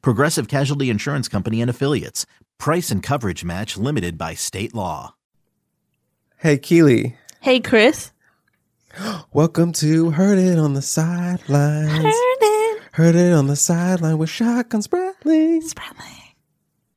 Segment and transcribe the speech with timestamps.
[0.00, 2.26] Progressive Casualty Insurance Company and Affiliates.
[2.58, 5.14] Price and coverage match limited by state law.
[6.36, 7.16] Hey, Keely.
[7.40, 8.12] Hey, Chris.
[9.32, 11.90] Welcome to Heard It on the Sidelines.
[11.90, 12.82] Heard it.
[12.92, 15.62] Heard It on the Sideline with Shotgun Spratling.
[15.62, 16.22] Spratling.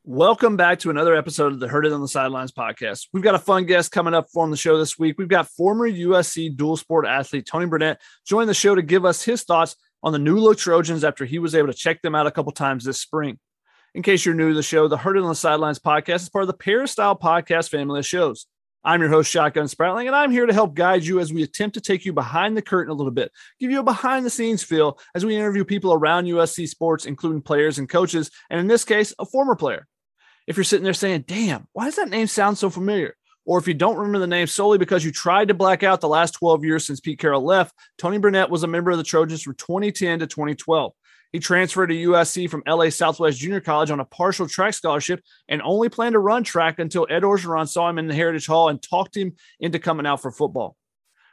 [0.04, 3.08] Welcome back to another episode of the Heard It on the Sidelines podcast.
[3.12, 5.16] We've got a fun guest coming up on the show this week.
[5.18, 9.24] We've got former USC dual sport athlete Tony Burnett join the show to give us
[9.24, 12.28] his thoughts on the new look Trojans after he was able to check them out
[12.28, 13.40] a couple times this spring.
[13.94, 16.44] In case you're new to the show, the It on the Sidelines podcast is part
[16.44, 18.46] of the Peristyle podcast family of shows.
[18.84, 21.74] I'm your host, Shotgun Spratling, and I'm here to help guide you as we attempt
[21.74, 24.62] to take you behind the curtain a little bit, give you a behind the scenes
[24.62, 28.86] feel as we interview people around USC sports, including players and coaches, and in this
[28.86, 29.88] case, a former player
[30.48, 33.16] if you're sitting there saying, damn, why does that name sound so familiar?
[33.46, 36.08] Or if you don't remember the name solely because you tried to black out the
[36.08, 39.44] last 12 years since Pete Carroll left, Tony Burnett was a member of the Trojans
[39.44, 40.94] from 2010 to 2012.
[41.32, 45.62] He transferred to USC from LA Southwest Junior College on a partial track scholarship and
[45.62, 48.82] only planned to run track until Ed Orgeron saw him in the Heritage Hall and
[48.82, 50.76] talked him into coming out for football.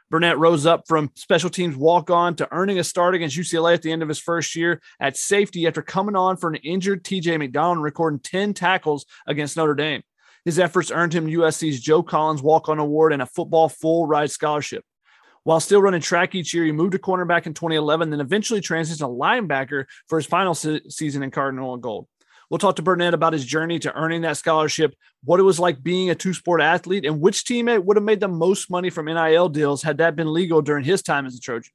[0.09, 3.81] Burnett rose up from special teams walk on to earning a start against UCLA at
[3.81, 7.39] the end of his first year at safety after coming on for an injured TJ
[7.39, 10.03] McDonald recording 10 tackles against Notre Dame.
[10.45, 14.31] His efforts earned him USC's Joe Collins Walk On Award and a football full ride
[14.31, 14.83] scholarship.
[15.43, 18.99] While still running track each year, he moved to cornerback in 2011, then eventually transitioned
[18.99, 22.07] to linebacker for his final se- season in Cardinal and Gold.
[22.49, 25.81] We'll talk to Burnett about his journey to earning that scholarship, what it was like
[25.83, 29.07] being a two sport athlete, and which teammate would have made the most money from
[29.07, 31.71] NIL deals had that been legal during his time as a Trojan.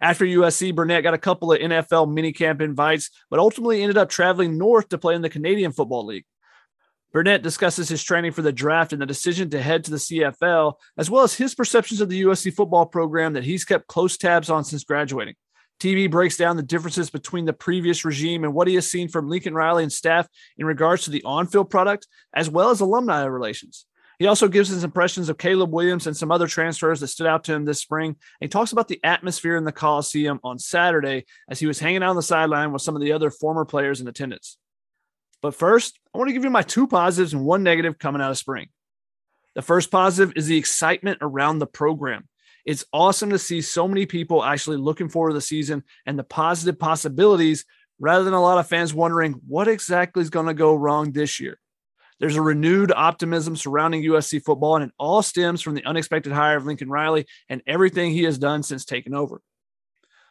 [0.00, 4.58] After USC, Burnett got a couple of NFL minicamp invites, but ultimately ended up traveling
[4.58, 6.26] north to play in the Canadian Football League.
[7.16, 10.74] Burnett discusses his training for the draft and the decision to head to the CFL,
[10.98, 14.50] as well as his perceptions of the USC football program that he's kept close tabs
[14.50, 15.34] on since graduating.
[15.80, 19.30] TB breaks down the differences between the previous regime and what he has seen from
[19.30, 20.28] Lincoln Riley and staff
[20.58, 23.86] in regards to the on field product, as well as alumni relations.
[24.18, 27.44] He also gives his impressions of Caleb Williams and some other transfers that stood out
[27.44, 28.10] to him this spring.
[28.10, 32.02] And he talks about the atmosphere in the Coliseum on Saturday as he was hanging
[32.02, 34.58] out on the sideline with some of the other former players in attendance.
[35.46, 38.32] But first, I want to give you my two positives and one negative coming out
[38.32, 38.66] of spring.
[39.54, 42.26] The first positive is the excitement around the program.
[42.64, 46.24] It's awesome to see so many people actually looking forward to the season and the
[46.24, 47.64] positive possibilities
[48.00, 51.38] rather than a lot of fans wondering what exactly is going to go wrong this
[51.38, 51.60] year.
[52.18, 56.56] There's a renewed optimism surrounding USC football, and it all stems from the unexpected hire
[56.56, 59.40] of Lincoln Riley and everything he has done since taking over.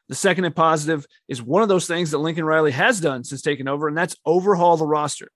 [0.10, 3.42] The second and positive is one of those things that Lincoln Riley has done since
[3.42, 5.30] taking over, and that's overhaul the roster.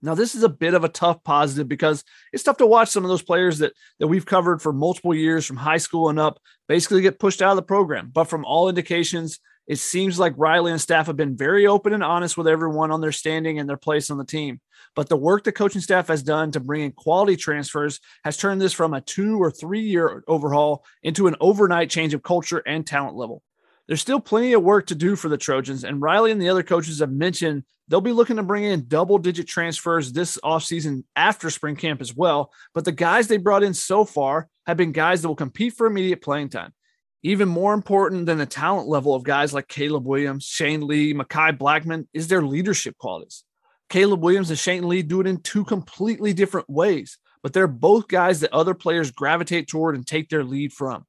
[0.00, 3.04] Now, this is a bit of a tough positive because it's tough to watch some
[3.04, 6.38] of those players that that we've covered for multiple years from high school and up
[6.68, 8.10] basically get pushed out of the program.
[8.12, 12.04] But from all indications, it seems like Riley and staff have been very open and
[12.04, 14.60] honest with everyone on their standing and their place on the team.
[14.94, 18.60] But the work the coaching staff has done to bring in quality transfers has turned
[18.60, 22.86] this from a two or three year overhaul into an overnight change of culture and
[22.86, 23.42] talent level
[23.88, 25.82] there's still plenty of work to do for the Trojans.
[25.82, 29.16] And Riley and the other coaches have mentioned they'll be looking to bring in double
[29.16, 32.52] digit transfers this offseason after spring camp as well.
[32.74, 35.86] But the guys they brought in so far have been guys that will compete for
[35.86, 36.74] immediate playing time.
[37.22, 41.56] Even more important than the talent level of guys like Caleb Williams, Shane Lee, Mekhi
[41.56, 43.42] Blackmon is their leadership qualities.
[43.88, 48.06] Caleb Williams and Shane Lee do it in two completely different ways, but they're both
[48.06, 51.06] guys that other players gravitate toward and take their lead from.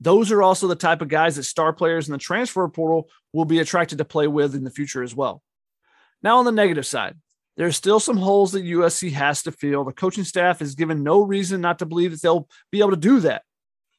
[0.00, 3.44] Those are also the type of guys that star players in the transfer portal will
[3.44, 5.42] be attracted to play with in the future as well.
[6.22, 7.16] Now, on the negative side,
[7.56, 9.84] there's still some holes that USC has to fill.
[9.84, 12.96] The coaching staff is given no reason not to believe that they'll be able to
[12.96, 13.42] do that.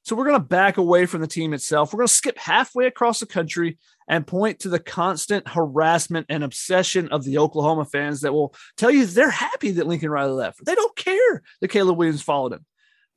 [0.03, 1.91] So we're going to back away from the team itself.
[1.91, 6.43] We're going to skip halfway across the country and point to the constant harassment and
[6.43, 10.63] obsession of the Oklahoma fans that will tell you they're happy that Lincoln Riley left.
[10.63, 12.65] They don't care that Caleb Williams followed him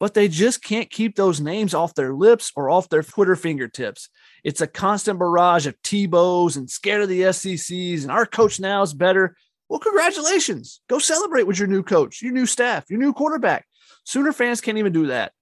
[0.00, 4.08] but they just can't keep those names off their lips or off their Twitter fingertips.
[4.44, 8.82] It's a constant barrage of Tebow's and scared of the SECs, and our coach now
[8.82, 9.36] is better.
[9.68, 10.80] Well, congratulations.
[10.88, 13.66] Go celebrate with your new coach, your new staff, your new quarterback.
[14.04, 15.32] Sooner fans can't even do that.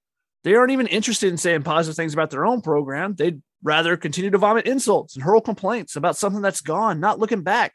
[0.42, 3.14] They aren't even interested in saying positive things about their own program.
[3.14, 7.42] They'd rather continue to vomit insults and hurl complaints about something that's gone, not looking
[7.42, 7.74] back.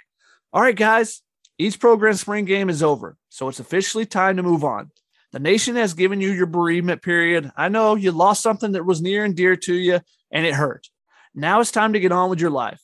[0.54, 1.22] All right, guys,
[1.58, 4.92] Each program spring game is over, so it's officially time to move on.
[5.32, 7.52] The nation has given you your bereavement period.
[7.56, 10.02] I know you lost something that was near and dear to you,
[10.32, 10.88] and it hurt.
[11.34, 12.82] Now it's time to get on with your life,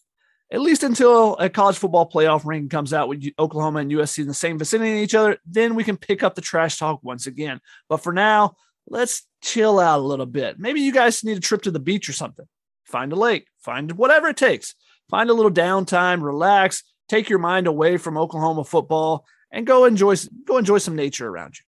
[0.51, 4.27] at least until a college football playoff ring comes out with Oklahoma and USC in
[4.27, 5.37] the same vicinity of each other.
[5.45, 7.59] Then we can pick up the trash talk once again.
[7.89, 8.55] But for now,
[8.87, 10.57] let's chill out a little bit.
[10.57, 12.45] Maybe you guys need a trip to the beach or something.
[12.85, 14.73] Find a lake, find whatever it takes.
[15.09, 20.15] Find a little downtime, relax, take your mind away from Oklahoma football, and go enjoy
[20.45, 21.66] go enjoy some nature around you.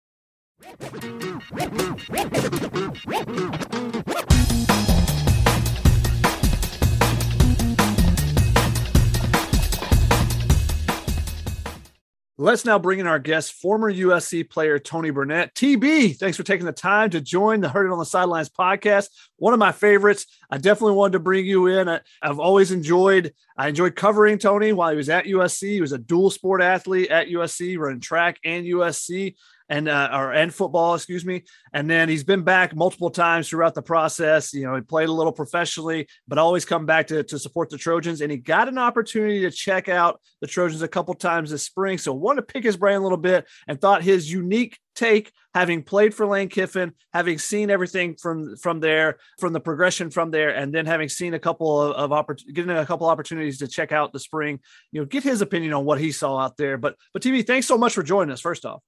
[12.39, 15.55] Let's now bring in our guest, former USC player Tony Burnett.
[15.55, 19.11] TB, thanks for taking the time to join the It on the Sidelines podcast.
[19.37, 20.25] One of my favorites.
[20.51, 21.87] I definitely wanted to bring you in.
[21.87, 25.73] I, have always enjoyed, I enjoyed covering Tony while he was at USC.
[25.73, 29.35] He was a dual sport athlete at USC, running track and USC
[29.69, 31.45] and uh, or and football, excuse me.
[31.73, 34.53] And then he's been back multiple times throughout the process.
[34.53, 37.79] You know, he played a little professionally, but always come back to, to support the
[37.79, 38.21] Trojans.
[38.21, 41.99] And he got an opportunity to check out the Trojans a couple times this spring.
[41.99, 45.83] So wanted to pick his brain a little bit and thought his unique take, having
[45.83, 50.51] played for Lane Kiffin, having seen everything from from there, from the progression from there,
[50.51, 53.93] and then having seen a couple of, of oppor- getting a couple opportunities to check
[53.93, 54.61] out the spring,
[54.93, 56.79] you know, get his opinion on what he saw out there.
[56.79, 58.41] But but TB, thanks so much for joining us.
[58.41, 58.83] First off.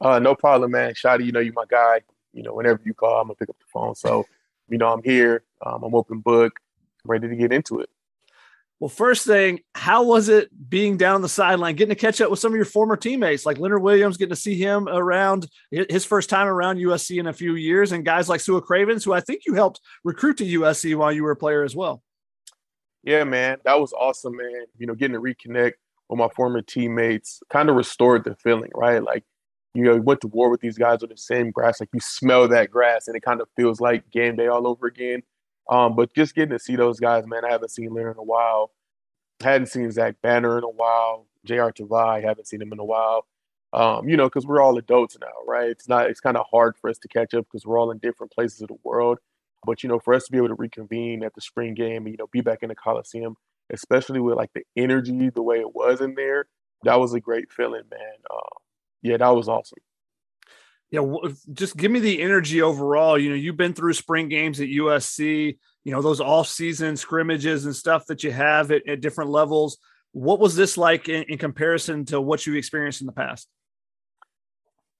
[0.00, 0.94] Uh, no problem, man.
[0.94, 2.02] Shotty, you know you my guy.
[2.32, 3.94] You know, whenever you call, I'm gonna pick up the phone.
[3.94, 4.26] So,
[4.68, 5.44] you know, I'm here.
[5.64, 6.58] Um, I'm open book,
[7.04, 7.88] ready to get into it.
[8.80, 12.40] Well, first thing, how was it being down the sideline, getting to catch up with
[12.40, 16.28] some of your former teammates, like Leonard Williams, getting to see him around his first
[16.28, 19.42] time around USC in a few years, and guys like Sua Cravens, who I think
[19.46, 22.02] you helped recruit to USC while you were a player as well.
[23.04, 24.64] Yeah, man, that was awesome, man.
[24.76, 25.74] You know, getting to reconnect
[26.08, 29.02] with my former teammates kind of restored the feeling, right?
[29.02, 29.24] Like
[29.74, 31.80] you know, went to war with these guys on the same grass.
[31.80, 34.86] Like you smell that grass, and it kind of feels like game day all over
[34.86, 35.22] again.
[35.68, 38.24] Um, but just getting to see those guys, man, I haven't seen Leonard in a
[38.24, 38.70] while.
[39.42, 41.26] hadn't seen Zach Banner in a while.
[41.44, 41.72] J.R.
[41.72, 43.26] Tavai, haven't seen him in a while.
[43.72, 45.68] Um, you know, because we're all adults now, right?
[45.68, 46.08] It's not.
[46.08, 48.62] It's kind of hard for us to catch up because we're all in different places
[48.62, 49.18] of the world.
[49.66, 52.12] But you know, for us to be able to reconvene at the spring game and
[52.12, 53.36] you know be back in the Coliseum,
[53.72, 56.46] especially with like the energy, the way it was in there,
[56.84, 58.14] that was a great feeling, man.
[58.30, 58.63] Um,
[59.04, 59.78] yeah, that was awesome.
[60.90, 61.02] Yeah,
[61.52, 63.18] just give me the energy overall.
[63.18, 65.58] You know, you've been through spring games at USC.
[65.84, 69.76] You know those off-season scrimmages and stuff that you have at, at different levels.
[70.12, 73.48] What was this like in, in, comparison to what you experienced in the past?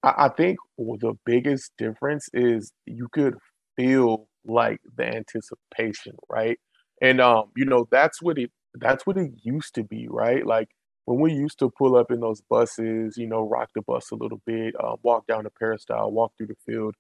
[0.03, 3.37] I, I think the biggest difference is you could
[3.77, 6.59] feel like the anticipation, right?
[7.01, 10.45] And um, you know, that's what it that's what it used to be, right?
[10.45, 10.69] Like
[11.07, 14.15] when we used to pull up in those buses, you know, rock the bus a
[14.15, 16.95] little bit, uh, walk down the peristyle, walk through the field,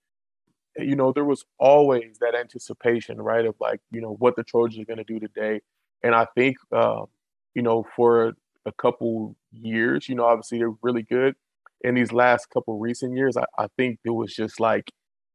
[0.78, 4.44] eh, you know, there was always that anticipation, right, of like, you know, what the
[4.44, 5.60] Trojans are going to do today.
[6.02, 7.04] And I think, uh,
[7.54, 8.34] you know, for
[8.66, 11.34] a couple years, you know, obviously they're really good.
[11.82, 14.90] In these last couple recent years, I, I think it was just like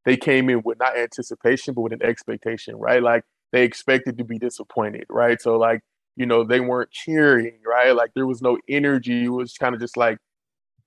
[0.05, 3.01] they came in with not anticipation, but with an expectation, right?
[3.03, 5.39] Like they expected to be disappointed, right?
[5.41, 5.81] So like
[6.15, 7.95] you know, they weren't cheering, right?
[7.95, 9.25] Like there was no energy.
[9.25, 10.17] It was kind of just like,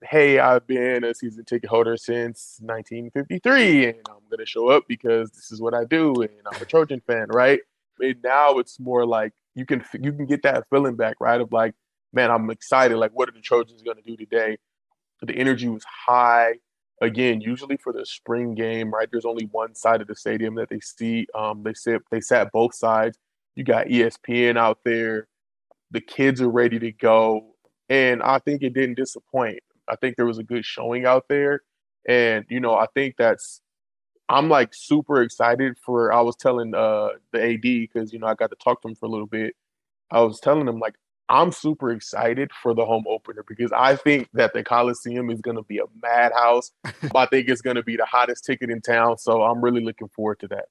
[0.05, 4.85] hey, I've been a season ticket holder since 1953 and I'm going to show up
[4.89, 7.61] because this is what I do and I'm a Trojan fan, right?
[8.01, 11.41] And now it's more like you can you can get that feeling back, right?
[11.41, 11.75] Of like,
[12.13, 12.97] man, I'm excited.
[12.97, 14.59] Like, what are the Trojans going to do today?
[15.23, 16.55] The energy was high.
[17.01, 19.09] Again, usually for the spring game, right?
[19.11, 21.27] There's only one side of the stadium that they see.
[21.35, 23.19] Um, they sit they sat both sides
[23.55, 25.29] you got ESPN out there.
[25.91, 27.55] The kids are ready to go.
[27.89, 29.61] And I think it didn't disappoint.
[29.89, 31.61] I think there was a good showing out there.
[32.09, 33.61] And, you know, I think that's,
[34.29, 38.35] I'm like super excited for, I was telling uh, the AD, because, you know, I
[38.35, 39.55] got to talk to him for a little bit.
[40.11, 40.95] I was telling him, like,
[41.29, 45.57] I'm super excited for the home opener because I think that the Coliseum is going
[45.57, 46.73] to be a madhouse.
[47.15, 49.19] I think it's going to be the hottest ticket in town.
[49.19, 50.67] So I'm really looking forward to that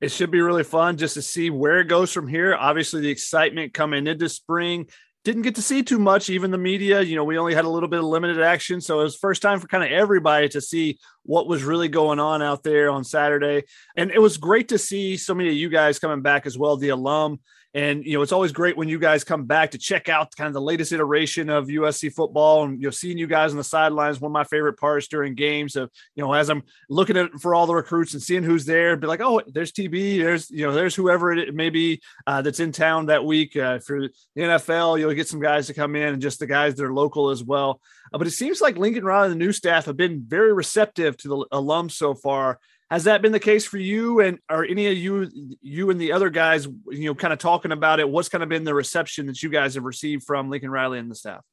[0.00, 2.54] it should be really fun just to see where it goes from here.
[2.54, 4.86] Obviously, the excitement coming into spring.
[5.24, 7.02] Didn't get to see too much, even the media.
[7.02, 8.80] You know, we only had a little bit of limited action.
[8.80, 12.20] So it was first time for kind of everybody to see what was really going
[12.20, 13.64] on out there on Saturday.
[13.96, 16.76] And it was great to see so many of you guys coming back as well,
[16.76, 17.40] the alum.
[17.74, 20.48] And you know, it's always great when you guys come back to check out kind
[20.48, 23.64] of the latest iteration of USC football, and you know, seeing you guys on the
[23.64, 24.20] sidelines.
[24.20, 27.54] One of my favorite parts during games of you know, as I'm looking at for
[27.54, 30.72] all the recruits and seeing who's there, be like, oh, there's TB, there's you know,
[30.72, 34.98] there's whoever it may be uh, that's in town that week uh, for the NFL.
[34.98, 37.44] You'll get some guys to come in, and just the guys that are local as
[37.44, 37.82] well.
[38.12, 41.16] Uh, but it seems like Lincoln Riley and the new staff have been very receptive
[41.18, 42.58] to the alums so far.
[42.90, 45.30] Has that been the case for you and are any of you
[45.60, 48.08] you and the other guys, you know, kind of talking about it?
[48.08, 51.10] What's kind of been the reception that you guys have received from Lincoln Riley and
[51.10, 51.44] the staff?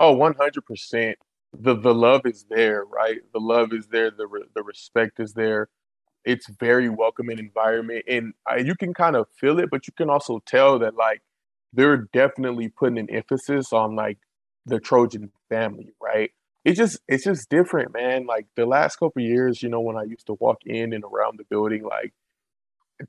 [0.00, 1.14] Oh, 100%.
[1.58, 3.20] The the love is there, right?
[3.32, 5.68] The love is there, the re- the respect is there.
[6.24, 10.10] It's very welcoming environment and uh, you can kind of feel it, but you can
[10.10, 11.22] also tell that like
[11.72, 14.18] they're definitely putting an emphasis on like
[14.66, 16.32] the Trojan family, right?
[16.66, 18.26] It's just it's just different, man.
[18.26, 21.38] Like the last couple years, you know, when I used to walk in and around
[21.38, 22.12] the building, like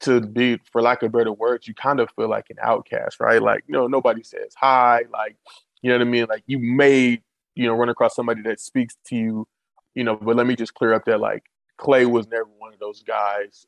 [0.02, 3.42] to be, for lack of better words, you kind of feel like an outcast, right?
[3.42, 5.38] Like, you know, nobody says hi, like,
[5.82, 6.28] you know what I mean?
[6.30, 7.20] Like you may,
[7.56, 9.48] you know, run across somebody that speaks to you,
[9.96, 11.46] you know, but let me just clear up that like
[11.78, 13.66] Clay was never one of those guys.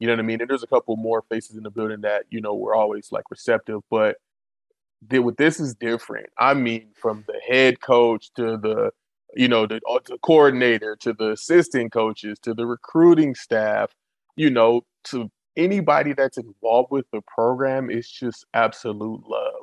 [0.00, 0.40] You know what I mean?
[0.40, 3.30] And there's a couple more faces in the building that, you know, were always like
[3.30, 4.16] receptive, but
[5.08, 6.26] with this is different.
[6.36, 8.90] I mean, from the head coach to the
[9.34, 13.94] you know, the, uh, the coordinator to the assistant coaches to the recruiting staff,
[14.36, 19.62] you know, to anybody that's involved with the program, it's just absolute love.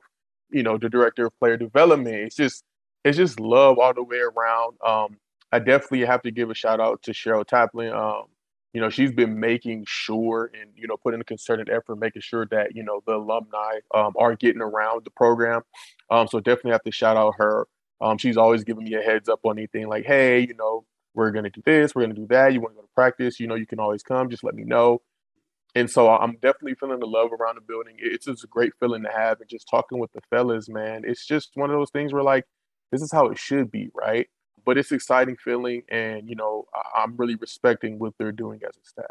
[0.50, 2.63] You know, the director of player development, it's just
[3.03, 4.77] it's just love all the way around.
[4.86, 5.17] Um,
[5.51, 7.93] I definitely have to give a shout out to Cheryl Taplin.
[7.95, 8.25] Um,
[8.74, 12.45] you know, she's been making sure and you know putting a concerted effort, making sure
[12.48, 15.62] that you know the alumni um, are getting around the program.
[16.10, 17.67] Um, so definitely have to shout out her.
[18.01, 21.31] Um, she's always giving me a heads up on anything like, hey, you know, we're
[21.31, 22.53] gonna do this, we're gonna do that.
[22.53, 23.39] You want to go to practice?
[23.39, 24.29] You know, you can always come.
[24.29, 25.01] Just let me know.
[25.75, 27.95] And so I'm definitely feeling the love around the building.
[27.99, 31.03] It's just a great feeling to have, and just talking with the fellas, man.
[31.05, 32.45] It's just one of those things where like,
[32.91, 34.27] this is how it should be, right?
[34.65, 38.85] But it's exciting feeling, and you know, I'm really respecting what they're doing as a
[38.85, 39.05] staff.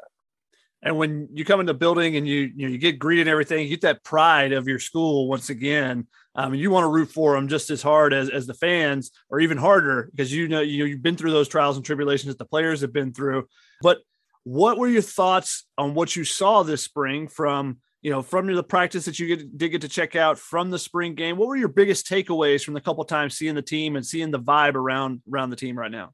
[0.85, 3.31] And when you come in the building and you you, know, you get greeted and
[3.31, 6.07] everything, you get that pride of your school once again.
[6.35, 9.41] Um, you want to root for them just as hard as, as the fans, or
[9.41, 12.45] even harder, because you know you, you've been through those trials and tribulations that the
[12.45, 13.49] players have been through.
[13.81, 13.99] But
[14.43, 18.63] what were your thoughts on what you saw this spring from you know from the
[18.63, 21.39] practice that you get, did get to check out from the spring game?
[21.39, 24.41] What were your biggest takeaways from the couple times seeing the team and seeing the
[24.41, 26.13] vibe around around the team right now?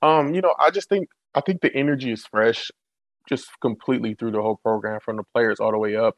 [0.00, 2.70] Um, you know, I just think I think the energy is fresh
[3.28, 6.16] just completely through the whole program from the players all the way up.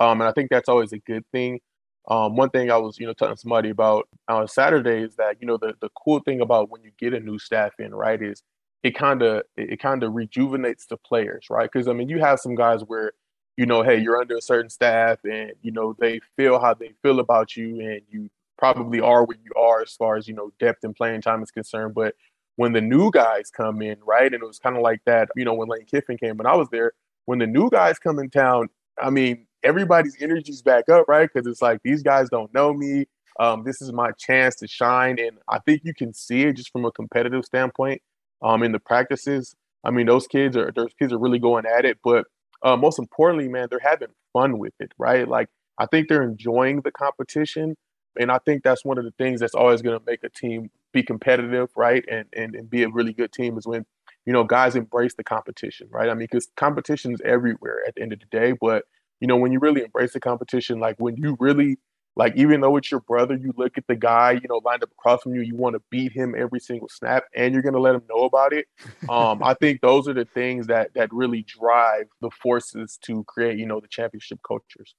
[0.00, 1.60] Um, and I think that's always a good thing.
[2.08, 5.46] Um, one thing I was, you know, telling somebody about on Saturday is that, you
[5.46, 8.42] know, the, the cool thing about when you get a new staff in, right, is
[8.82, 11.68] it kind of it kind of rejuvenates the players, right?
[11.70, 13.12] Because I mean, you have some guys where,
[13.56, 16.92] you know, hey, you're under a certain staff, and you know they feel how they
[17.02, 20.52] feel about you, and you probably are where you are as far as you know
[20.60, 21.94] depth and playing time is concerned.
[21.94, 22.14] But
[22.56, 24.32] when the new guys come in, right?
[24.32, 26.56] And it was kind of like that, you know, when Lane Kiffin came when I
[26.56, 26.92] was there.
[27.26, 28.68] When the new guys come in town,
[29.00, 31.28] I mean, everybody's energy's back up, right?
[31.32, 33.06] Because it's like these guys don't know me.
[33.38, 36.70] Um, this is my chance to shine, and I think you can see it just
[36.72, 38.00] from a competitive standpoint.
[38.42, 41.84] Um, in the practices, I mean, those kids are those kids are really going at
[41.84, 41.98] it.
[42.02, 42.26] But
[42.62, 45.28] uh, most importantly, man, they're having fun with it, right?
[45.28, 45.48] Like
[45.78, 47.76] I think they're enjoying the competition,
[48.18, 50.70] and I think that's one of the things that's always going to make a team
[50.96, 52.04] be competitive, right?
[52.10, 53.84] And, and and be a really good team is when
[54.24, 56.08] you know guys embrace the competition, right?
[56.08, 58.84] I mean, because competition is everywhere at the end of the day, but
[59.20, 61.76] you know when you really embrace the competition, like when you really
[62.16, 64.90] like even though it's your brother, you look at the guy, you know, lined up
[64.90, 67.94] across from you, you want to beat him every single snap, and you're gonna let
[67.94, 68.66] him know about it.
[69.08, 73.56] Um, I think those are the things that that really drive the forces to create,
[73.58, 74.96] you know, the championship cultures.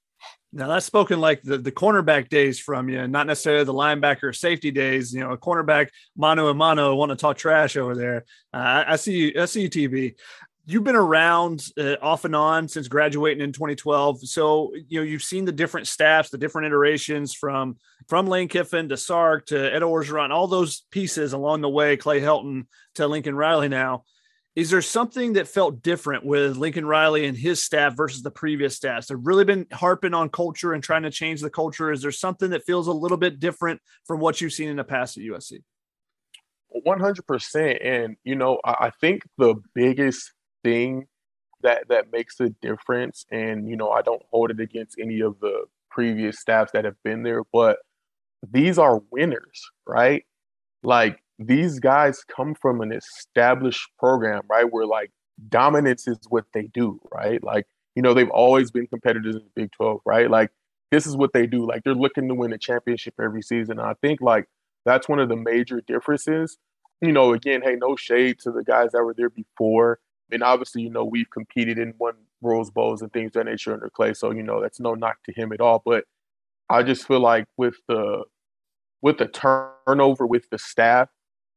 [0.52, 4.70] Now that's spoken like the, the cornerback days from you, not necessarily the linebacker safety
[4.70, 5.12] days.
[5.12, 8.24] You know, a cornerback mano a mano want to talk trash over there.
[8.54, 10.14] Uh, I, I see you, I see you, TB
[10.70, 15.22] You've been around uh, off and on since graduating in 2012, so you know you've
[15.22, 19.80] seen the different staffs, the different iterations from from Lane Kiffin to Sark to Ed
[19.80, 21.96] Orgeron, all those pieces along the way.
[21.96, 24.04] Clay Helton to Lincoln Riley now
[24.58, 28.74] is there something that felt different with Lincoln Riley and his staff versus the previous
[28.74, 29.06] staffs?
[29.06, 31.92] They've really been harping on culture and trying to change the culture.
[31.92, 34.82] Is there something that feels a little bit different from what you've seen in the
[34.82, 35.62] past at USC?
[36.84, 37.86] 100%.
[37.86, 40.32] And, you know, I think the biggest
[40.64, 41.06] thing
[41.62, 45.38] that, that makes a difference, and, you know, I don't hold it against any of
[45.38, 47.78] the previous staffs that have been there, but
[48.42, 50.24] these are winners, right?
[50.82, 54.70] Like these guys come from an established program, right?
[54.70, 55.10] Where like
[55.48, 57.42] dominance is what they do, right?
[57.42, 60.30] Like, you know, they've always been competitors in the Big 12, right?
[60.30, 60.50] Like
[60.90, 61.66] this is what they do.
[61.66, 63.78] Like they're looking to win a championship every season.
[63.78, 64.46] And I think like
[64.84, 66.58] that's one of the major differences.
[67.00, 70.00] You know, again, hey, no shade to the guys that were there before.
[70.32, 73.72] And obviously, you know, we've competed in one Rose Bowls and things of that nature
[73.72, 74.14] under Clay.
[74.14, 75.82] So, you know, that's no knock to him at all.
[75.84, 76.04] But
[76.68, 78.24] I just feel like with the
[79.00, 81.08] with the turnover with the staff,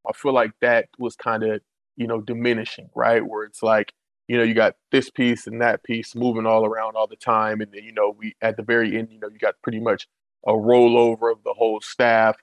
[0.07, 1.61] I feel like that was kind of,
[1.95, 3.25] you know, diminishing, right?
[3.25, 3.93] Where it's like,
[4.27, 7.61] you know, you got this piece and that piece moving all around all the time.
[7.61, 10.07] And then, you know, we at the very end, you know, you got pretty much
[10.47, 12.37] a rollover of the whole staff.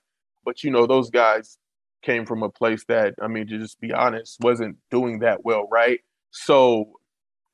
[0.45, 1.57] But, you know, those guys
[2.01, 5.67] came from a place that, I mean, to just be honest, wasn't doing that well,
[5.69, 5.99] right?
[6.31, 6.93] So,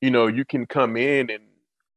[0.01, 1.43] you know, you can come in and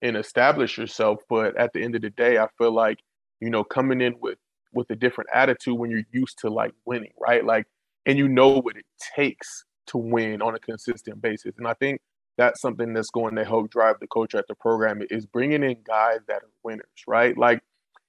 [0.01, 3.01] and establish yourself, but at the end of the day, I feel like,
[3.41, 4.39] you know, coming in with
[4.73, 7.45] with a different attitude when you're used to like winning, right?
[7.45, 7.67] Like
[8.09, 11.55] and you know what it takes to win on a consistent basis.
[11.59, 12.01] And I think
[12.39, 15.77] that's something that's going to help drive the culture at the program is bringing in
[15.87, 17.37] guys that are winners, right?
[17.37, 17.61] Like,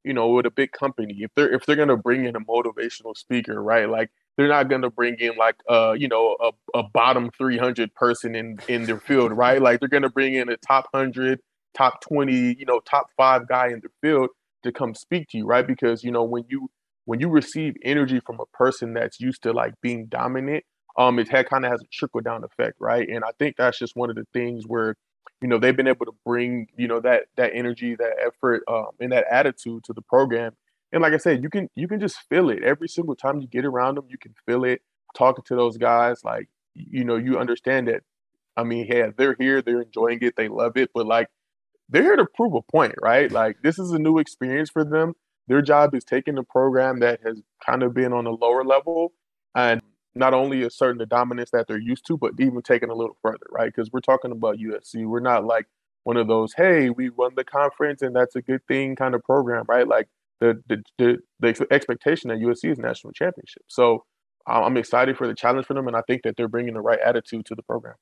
[0.05, 3.17] you know, with a big company, if they're if they're gonna bring in a motivational
[3.17, 3.89] speaker, right?
[3.89, 8.33] Like they're not gonna bring in like uh, you know, a, a bottom 300 person
[8.33, 9.61] in in their field, right?
[9.61, 11.41] Like they're gonna bring in a top 100,
[11.73, 14.29] top 20, you know, top five guy in the field
[14.63, 15.67] to come speak to you, right?
[15.67, 16.69] Because you know when you
[17.09, 20.63] when you receive energy from a person that's used to like being dominant,
[20.95, 23.09] um, it kind of has a trickle down effect, right?
[23.09, 24.95] And I think that's just one of the things where,
[25.41, 28.89] you know, they've been able to bring, you know, that that energy, that effort, um,
[28.99, 30.51] and that attitude to the program.
[30.91, 33.47] And like I said, you can you can just feel it every single time you
[33.47, 34.05] get around them.
[34.07, 34.83] You can feel it
[35.17, 36.23] talking to those guys.
[36.23, 38.03] Like, you know, you understand that.
[38.55, 41.29] I mean, yeah, they're here, they're enjoying it, they love it, but like,
[41.89, 43.31] they're here to prove a point, right?
[43.31, 45.15] Like, this is a new experience for them
[45.49, 49.11] their job is taking a program that has kind of been on a lower level
[49.55, 49.81] and
[50.15, 53.45] not only asserting the dominance that they're used to, but even taking a little further,
[53.51, 53.73] right?
[53.73, 55.05] Because we're talking about USC.
[55.05, 55.65] We're not like
[56.03, 59.23] one of those, hey, we won the conference and that's a good thing kind of
[59.23, 59.87] program, right?
[59.87, 60.07] Like
[60.39, 63.63] the the the, the expectation that USC is national championship.
[63.67, 64.05] So
[64.47, 66.99] I'm excited for the challenge for them, and I think that they're bringing the right
[67.03, 67.95] attitude to the program.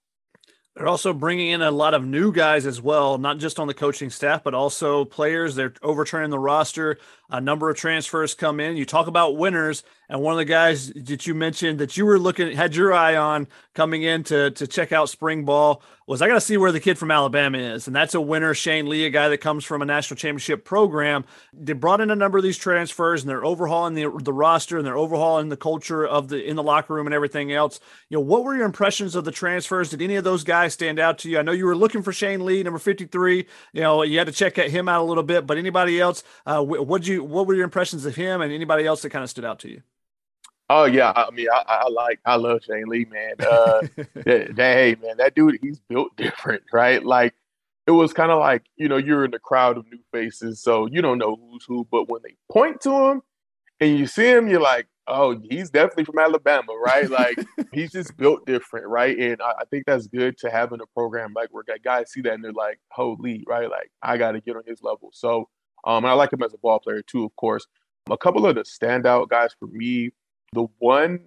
[0.75, 3.73] They're also bringing in a lot of new guys as well, not just on the
[3.73, 5.55] coaching staff, but also players.
[5.55, 6.99] They're overturning the roster.
[7.29, 8.77] A number of transfers come in.
[8.77, 12.17] You talk about winners, and one of the guys that you mentioned that you were
[12.17, 16.27] looking had your eye on coming in to to check out spring ball was I
[16.29, 19.05] got to see where the kid from Alabama is, and that's a winner, Shane Lee,
[19.05, 21.25] a guy that comes from a national championship program.
[21.51, 24.87] They brought in a number of these transfers, and they're overhauling the the roster, and
[24.87, 27.81] they're overhauling the culture of the in the locker room and everything else.
[28.07, 29.89] You know, what were your impressions of the transfers?
[29.89, 31.39] Did any of those guys stand out to you?
[31.39, 33.45] I know you were looking for Shane Lee, number fifty three.
[33.73, 36.23] You know, you had to check him out a little bit, but anybody else?
[36.45, 39.29] Uh, what you what were your impressions of him, and anybody else that kind of
[39.29, 39.81] stood out to you?
[40.69, 43.35] Oh yeah, I mean, I, I like, I love Shane Lee, man.
[43.39, 43.81] Uh,
[44.15, 47.03] that, that, hey, man, that dude, he's built different, right?
[47.03, 47.33] Like,
[47.87, 50.85] it was kind of like, you know, you're in the crowd of new faces, so
[50.87, 51.87] you don't know who's who.
[51.89, 53.21] But when they point to him
[53.79, 57.09] and you see him, you're like, oh, he's definitely from Alabama, right?
[57.09, 57.37] Like,
[57.71, 59.17] he's just built different, right?
[59.17, 62.19] And I, I, think that's good to have in a program like where guys see
[62.21, 63.69] that and they're like, holy, right?
[63.69, 65.11] Like, I got to get on his level.
[65.13, 65.47] So,
[65.85, 67.65] um, and I like him as a ball player too, of course.
[68.09, 70.11] A couple of the standout guys for me
[70.53, 71.19] the one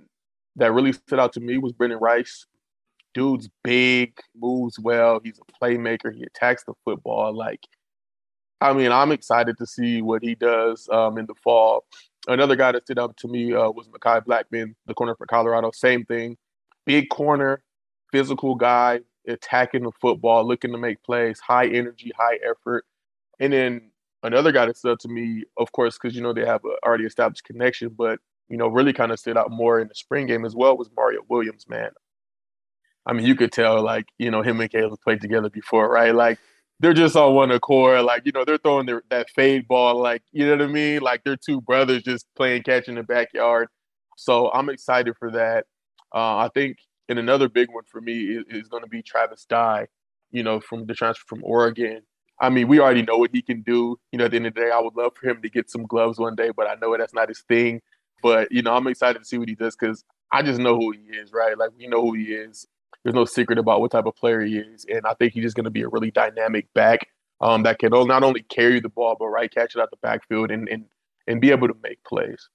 [0.57, 2.47] that really stood out to me was Brenden Rice.
[3.13, 5.21] Dude's big, moves well.
[5.23, 6.15] He's a playmaker.
[6.15, 7.35] He attacks the football.
[7.35, 7.67] Like,
[8.61, 11.85] I mean, I'm excited to see what he does um, in the fall.
[12.29, 15.71] Another guy that stood out to me uh, was Mekhi Blackmon, the corner for Colorado.
[15.73, 16.37] Same thing.
[16.85, 17.63] Big corner,
[18.13, 22.85] physical guy, attacking the football, looking to make plays, high energy, high effort.
[23.39, 23.89] And then
[24.23, 26.77] another guy that stood out to me, of course, because you know they have an
[26.85, 28.19] already established connection, but
[28.51, 30.91] you know, really kind of stood out more in the spring game as well was
[30.95, 31.91] Mario Williams, man.
[33.07, 36.15] I mean, you could tell like, you know, him and Caleb played together before, right?
[36.15, 36.39] Like
[36.81, 38.03] they're just on one accord.
[38.03, 41.01] Like, you know, they're throwing their, that fade ball, like, you know what I mean?
[41.01, 43.69] Like they're two brothers just playing catch in the backyard.
[44.17, 45.65] So I'm excited for that.
[46.13, 46.79] Uh, I think,
[47.09, 49.87] and another big one for me is, is going to be Travis Dye,
[50.33, 52.03] you know, from the transfer from Oregon.
[52.40, 53.98] I mean, we already know what he can do.
[54.12, 55.70] You know, at the end of the day, I would love for him to get
[55.70, 57.81] some gloves one day, but I know that's not his thing.
[58.22, 60.92] But you know, I'm excited to see what he does because I just know who
[60.92, 61.57] he is, right?
[61.57, 62.66] Like we know who he is.
[63.03, 65.57] There's no secret about what type of player he is, and I think he's just
[65.57, 67.09] going to be a really dynamic back
[67.40, 70.50] um, that can not only carry the ball but right catch it out the backfield
[70.50, 70.85] and and
[71.26, 72.48] and be able to make plays.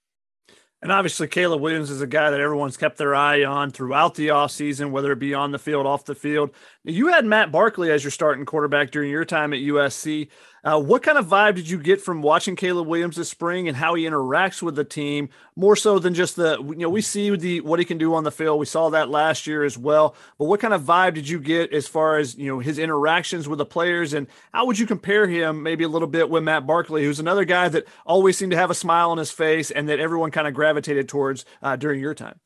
[0.85, 4.27] And obviously, Caleb Williams is a guy that everyone's kept their eye on throughout the
[4.27, 6.51] offseason, whether it be on the field, off the field.
[6.83, 10.27] You had Matt Barkley as your starting quarterback during your time at USC.
[10.65, 13.77] Uh, what kind of vibe did you get from watching Caleb Williams this spring and
[13.77, 17.35] how he interacts with the team more so than just the you know we see
[17.35, 18.59] the what he can do on the field.
[18.59, 20.15] We saw that last year as well.
[20.39, 23.47] But what kind of vibe did you get as far as you know his interactions
[23.47, 24.25] with the players and
[24.55, 27.69] how would you compare him maybe a little bit with Matt Barkley, who's another guy
[27.69, 30.55] that always seemed to have a smile on his face and that everyone kind of
[30.55, 32.39] gravitated towards uh, during your time?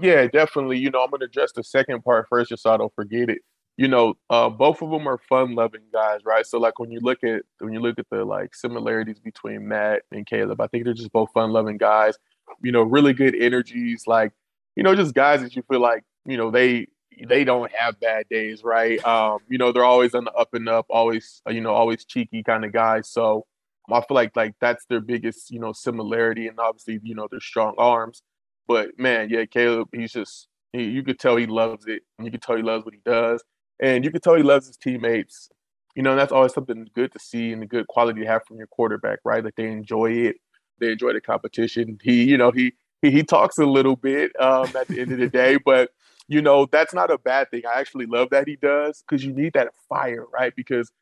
[0.00, 0.78] Yeah, definitely.
[0.78, 3.28] You know, I'm going to address the second part first, just so I don't forget
[3.28, 3.42] it
[3.78, 6.44] you know, uh, both of them are fun-loving guys, right?
[6.44, 10.02] So like when you look at when you look at the like similarities between Matt
[10.10, 12.16] and Caleb, I think they're just both fun-loving guys.
[12.60, 14.32] You know, really good energies, like
[14.74, 16.88] you know, just guys that you feel like you know they
[17.28, 19.02] they don't have bad days, right?
[19.06, 22.42] Um, you know, they're always on the up and up, always you know, always cheeky
[22.42, 23.08] kind of guys.
[23.08, 23.46] So
[23.92, 27.40] I feel like like that's their biggest you know similarity, and obviously you know their
[27.40, 28.22] strong arms.
[28.66, 32.32] But man, yeah, Caleb, he's just he, you could tell he loves it, and you
[32.32, 33.40] could tell he loves what he does
[33.80, 35.50] and you can tell he loves his teammates.
[35.94, 38.58] You know, that's always something good to see and a good quality to have from
[38.58, 39.42] your quarterback, right?
[39.42, 40.36] That they enjoy it,
[40.78, 41.98] they enjoy the competition.
[42.02, 45.18] He, you know, he he, he talks a little bit um, at the end of
[45.18, 45.90] the day, but
[46.28, 47.62] you know that's not a bad thing.
[47.66, 50.54] I actually love that he does because you need that fire, right?
[50.54, 50.92] Because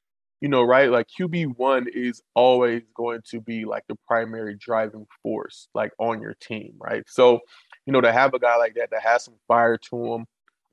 [0.40, 5.06] you know, right, like QB one is always going to be like the primary driving
[5.22, 7.04] force, like on your team, right?
[7.08, 7.40] So,
[7.86, 10.26] you know, to have a guy like that that has some fire to him,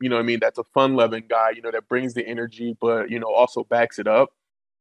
[0.03, 2.75] you know I mean, that's a fun loving guy, you know, that brings the energy,
[2.79, 4.29] but, you know, also backs it up.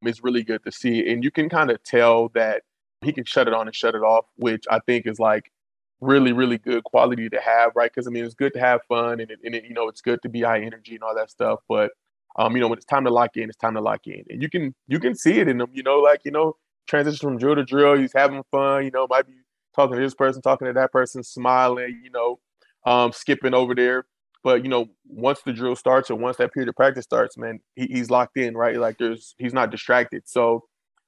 [0.03, 1.09] It's really good to see.
[1.09, 2.63] And you can kind of tell that
[3.03, 5.53] he can shut it on and shut it off, which I think is like
[6.01, 7.91] really, really good quality to have, right?
[7.93, 10.01] Because I mean, it's good to have fun and, it, and it, you know, it's
[10.01, 11.61] good to be high energy and all that stuff.
[11.69, 11.93] But,
[12.37, 14.25] um, you know, when it's time to lock in, it's time to lock in.
[14.29, 16.57] And you can, you can see it in him, you know, like, you know,
[16.89, 17.97] transition from drill to drill.
[17.97, 19.35] He's having fun, you know, might be
[19.77, 22.41] talking to this person, talking to that person, smiling, you know,
[22.85, 24.05] um, skipping over there.
[24.45, 27.61] But you know, once the drill starts or once that period of practice starts, man,
[27.77, 28.77] he, he's locked in, right?
[28.77, 30.25] Like there's he's not distracted.
[30.27, 30.65] So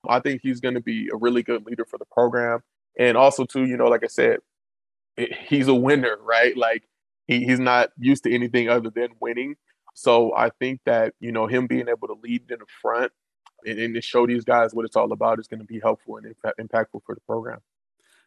[0.09, 2.61] I think he's going to be a really good leader for the program.
[2.99, 4.39] And also, too, you know, like I said,
[5.17, 6.57] it, he's a winner, right?
[6.57, 6.85] Like
[7.27, 9.57] he, he's not used to anything other than winning.
[9.95, 13.13] So I think that you know him being able to lead in the front
[13.65, 16.19] and, and to show these guys what it's all about is going to be helpful
[16.19, 17.61] and impactful for the program.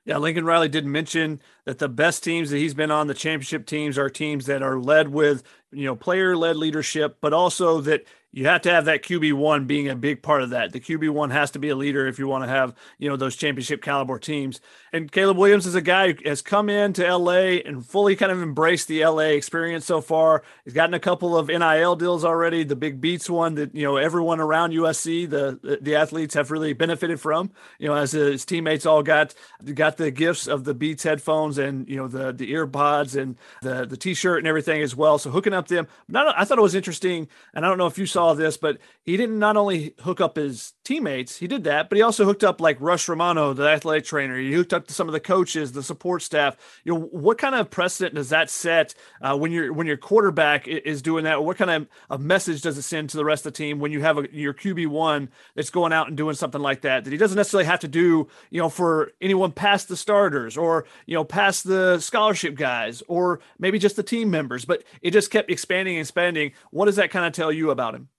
[0.08, 3.66] Yeah, Lincoln Riley did mention that the best teams that he's been on, the championship
[3.66, 5.44] teams, are teams that are led with,
[5.74, 8.06] you know, player led leadership, but also that
[8.38, 10.72] you have to have that QB one being a big part of that.
[10.72, 13.16] The QB one has to be a leader if you want to have you know
[13.16, 14.62] those championship caliber teams.
[14.94, 18.40] And Caleb Williams is a guy who has come into LA and fully kind of
[18.44, 20.44] embraced the LA experience so far.
[20.64, 22.64] He's gotten a couple of NIL deals already.
[22.64, 26.74] The big beats one that you know everyone around USC, the the athletes have really
[26.74, 27.50] benefited from.
[27.80, 29.34] You know, as his teammates all got
[29.74, 33.88] got the gifts of the Beats headphones and you know the the earbuds and the
[33.88, 35.18] the T-shirt and everything as well.
[35.18, 35.88] So hooking up them.
[36.14, 38.78] I thought it was interesting, and I don't know if you saw saw this, but
[39.04, 42.44] he didn't not only hook up his teammates, he did that, but he also hooked
[42.44, 44.38] up like Rush Romano, the athletic trainer.
[44.38, 46.58] He hooked up to some of the coaches, the support staff.
[46.84, 50.68] You know, what kind of precedent does that set uh, when your when your quarterback
[50.68, 51.44] is doing that?
[51.44, 53.92] What kind of a message does it send to the rest of the team when
[53.92, 57.12] you have a, your QB one that's going out and doing something like that that
[57.12, 61.16] he doesn't necessarily have to do, you know, for anyone past the starters or you
[61.16, 65.50] know past the scholarship guys or maybe just the team members, but it just kept
[65.50, 66.52] expanding and expanding.
[66.72, 68.10] What does that kind of tell you about him?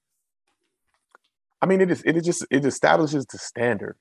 [1.61, 3.97] I mean, it is it is just it establishes the standard,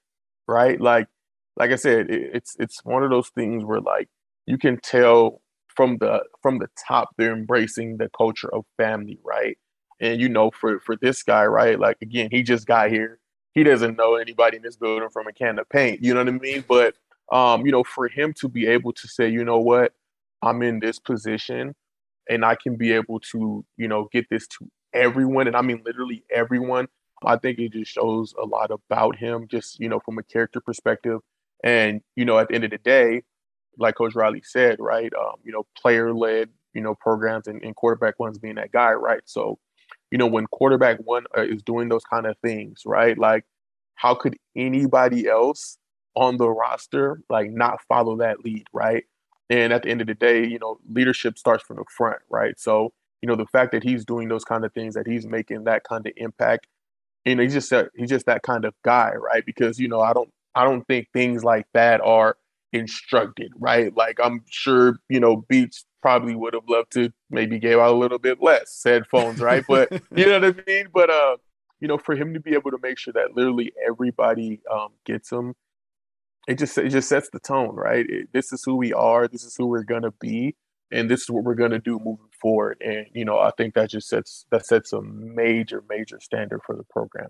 [0.48, 0.80] right?
[0.80, 1.08] Like
[1.56, 4.10] like I said, it, it's it's one of those things where like
[4.46, 9.58] you can tell from the from the top they're embracing the culture of family, right?
[10.00, 11.80] And you know, for for this guy, right?
[11.80, 13.20] Like again, he just got here.
[13.54, 16.04] He doesn't know anybody in this building from a can of paint.
[16.04, 16.63] You know what I mean?
[16.67, 16.96] But
[17.32, 19.93] um, you know, for him to be able to say, you know what,
[20.41, 21.76] I'm in this position
[22.30, 25.82] and I can be able to, you know, get this to everyone, and I mean
[25.86, 26.88] literally everyone
[27.25, 30.62] I think it just shows a lot about him, just you know, from a character
[30.62, 31.19] perspective.
[31.63, 33.23] And you know, at the end of the day,
[33.77, 35.12] like Coach Riley said, right?
[35.17, 38.91] Um, you know, player led, you know, programs and, and, quarterback one's being that guy,
[38.93, 39.21] right?
[39.25, 39.60] So,
[40.12, 43.17] you know, when quarterback one uh, is doing those kind of things, right?
[43.17, 43.45] Like,
[43.95, 45.77] how could anybody else
[46.15, 49.03] on the roster like not follow that lead, right?
[49.49, 52.60] And at the end of the day, you know, leadership starts from the front, right?
[52.60, 55.63] So, you know, the fact that he's doing those kind of things, that he's making
[55.65, 56.67] that kind of impact
[57.27, 59.45] you know, he's just a, he's just that kind of guy, right?
[59.45, 62.37] Because you know, I don't I don't think things like that are
[62.73, 63.95] instructed, right?
[63.95, 67.97] Like I'm sure you know Beats probably would have loved to maybe gave out a
[67.97, 69.63] little bit less headphones, right?
[69.67, 70.87] But you know what I mean.
[70.93, 71.37] But uh,
[71.79, 75.29] you know, for him to be able to make sure that literally everybody um, gets
[75.29, 75.53] them,
[76.47, 78.05] it just it just sets the tone, right?
[78.07, 79.27] It, this is who we are.
[79.27, 80.55] This is who we're gonna be,
[80.91, 82.78] and this is what we're gonna do moving forward.
[82.82, 86.76] And you know, I think that just sets that sets a major, major standard for
[86.76, 87.30] the program.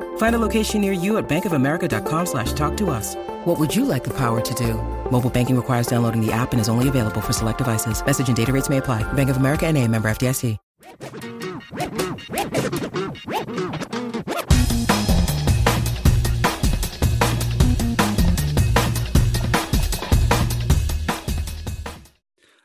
[0.17, 3.15] Find a location near you at bankofamerica.com slash talk to us.
[3.45, 4.75] What would you like the power to do?
[5.11, 8.03] Mobile banking requires downloading the app and is only available for select devices.
[8.05, 9.03] Message and data rates may apply.
[9.13, 10.57] Bank of America and a member FDIC.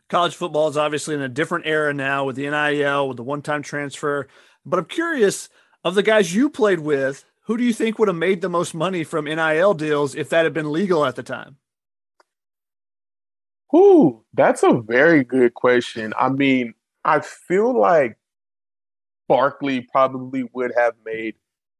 [0.08, 3.62] College football is obviously in a different era now with the NIL, with the one-time
[3.62, 4.28] transfer.
[4.64, 5.48] But I'm curious
[5.82, 8.74] of the guys you played with, who do you think would have made the most
[8.74, 11.56] money from NIL deals if that had been legal at the time?
[13.74, 16.12] Ooh, that's a very good question.
[16.18, 18.16] I mean, I feel like
[19.28, 21.36] Barkley probably would have made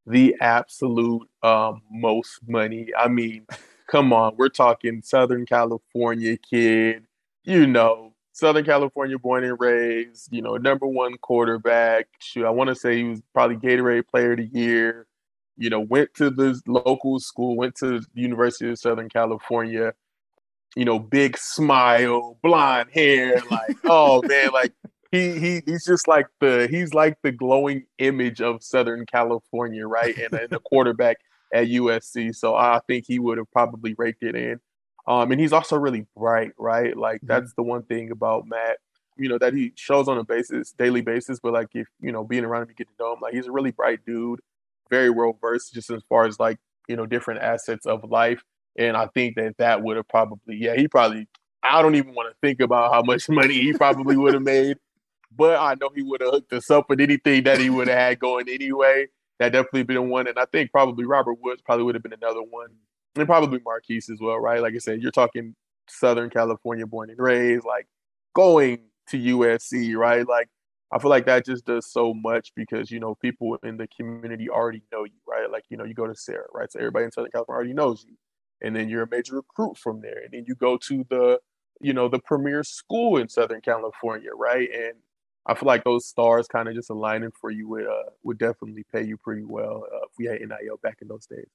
[0.07, 2.89] the absolute um, most money.
[2.97, 3.45] I mean,
[3.89, 7.07] come on, we're talking Southern California kid,
[7.43, 12.07] you know, Southern California born and raised, you know, number one quarterback.
[12.21, 15.07] Shoot, I want to say he was probably Gatorade Player of the Year.
[15.57, 19.95] You know, went to the local school, went to the University of Southern California.
[20.75, 24.75] You know, big smile, blonde hair, like, oh man, like
[25.11, 30.17] he he he's just like the he's like the glowing image of Southern California, right?
[30.17, 31.17] And, and the quarterback
[31.53, 32.35] at USC.
[32.35, 34.61] So I think he would have probably raked it in.
[35.07, 36.97] Um, and he's also really bright, right?
[36.97, 37.29] Like mm-hmm.
[37.29, 38.79] that's the one thing about Matt,
[39.17, 41.39] you know, that he shows on a basis, daily basis.
[41.41, 43.21] But like if you know, being around him, you get to know him.
[43.21, 44.41] Like he's a really bright dude,
[44.91, 48.43] very well versed, just as far as like you know, different assets of life.
[48.79, 51.29] And I think that that would have probably, yeah, he probably.
[51.63, 54.77] I don't even want to think about how much money he probably would have made,
[55.35, 57.99] but I know he would have hooked us up with anything that he would have
[57.99, 59.09] had going anyway.
[59.39, 62.41] That definitely been one, and I think probably Robert Woods probably would have been another
[62.41, 62.69] one
[63.17, 64.63] and probably Marqise as well, right?
[64.63, 65.55] Like I said, you're talking
[65.89, 67.87] Southern California born and raised, like
[68.35, 70.27] going to USC, right?
[70.27, 70.49] Like
[70.93, 74.49] I feel like that just does so much because you know people in the community
[74.49, 75.51] already know you, right?
[75.51, 76.71] Like you know you go to Serra, right?
[76.71, 78.17] So everybody in Southern California already knows you,
[78.63, 81.41] and then you're a major recruit from there, and then you go to the
[81.81, 84.69] you know the premier school in Southern California, right?
[84.73, 84.95] And
[85.47, 88.85] I feel like those stars kind of just aligning for you would uh, would definitely
[88.93, 91.49] pay you pretty well uh, if we had NIL back in those days.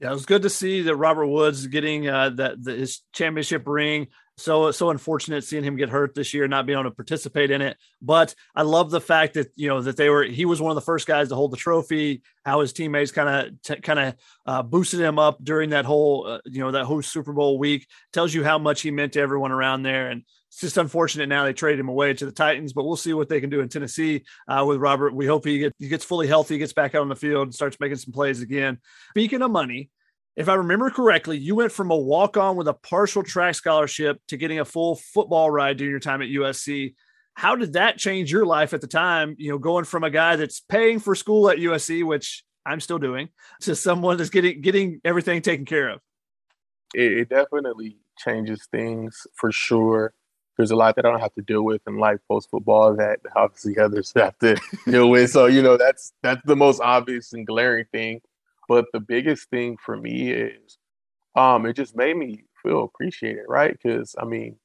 [0.00, 3.66] Yeah, it was good to see that Robert Woods getting uh, that the, his championship
[3.66, 4.08] ring.
[4.36, 7.62] So so unfortunate seeing him get hurt this year, not being able to participate in
[7.62, 7.76] it.
[8.02, 10.74] But I love the fact that you know that they were he was one of
[10.74, 12.22] the first guys to hold the trophy.
[12.44, 16.40] How his teammates kind of kind of uh, boosted him up during that whole uh,
[16.44, 17.86] you know that whole Super Bowl week.
[18.12, 20.10] Tells you how much he meant to everyone around there.
[20.10, 20.24] And
[20.54, 23.28] it's just unfortunate now they traded him away to the Titans, but we'll see what
[23.28, 25.12] they can do in Tennessee uh, with Robert.
[25.12, 27.54] We hope he, get, he gets fully healthy, gets back out on the field, and
[27.54, 28.78] starts making some plays again.
[29.10, 29.90] Speaking of money,
[30.36, 34.20] if I remember correctly, you went from a walk on with a partial track scholarship
[34.28, 36.94] to getting a full football ride during your time at USC.
[37.34, 39.34] How did that change your life at the time?
[39.38, 43.00] You know, going from a guy that's paying for school at USC, which I'm still
[43.00, 43.30] doing,
[43.62, 46.00] to someone that's getting getting everything taken care of.
[46.94, 50.14] It, it definitely changes things for sure
[50.56, 53.20] there's a lot that I don't have to deal with in life post football that
[53.34, 55.30] obviously others have to deal with.
[55.30, 58.20] So you know that's that's the most obvious and glaring thing.
[58.68, 60.78] But the biggest thing for me is,
[61.36, 63.72] um, it just made me feel appreciated, right?
[63.72, 64.56] Because I mean,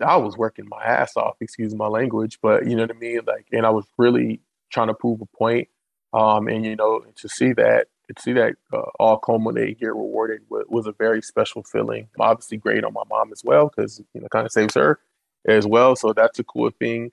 [0.00, 3.20] I was working my ass off, excuse my language, but you know what I mean.
[3.26, 5.68] Like, and I was really trying to prove a point.
[6.12, 10.42] Um, and you know, to see that to see that uh, all culminate, get rewarded
[10.48, 12.08] was, a very special feeling.
[12.18, 15.00] Obviously, great on my mom as well because you know kind of saves her
[15.46, 15.96] as well.
[15.96, 17.10] So that's a cool thing.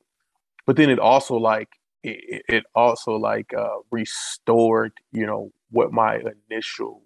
[0.66, 1.70] But then it also like
[2.04, 7.02] it, it also like uh, restored you know what my initial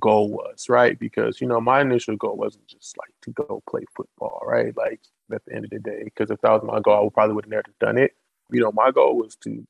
[0.00, 0.98] goal was, right?
[0.98, 4.76] Because you know my initial goal wasn't just like to go play football, right?
[4.76, 5.00] Like
[5.32, 7.34] at the end of the day, because if that was my goal, I would probably
[7.34, 8.12] would have never done it.
[8.50, 9.66] You know, my goal was to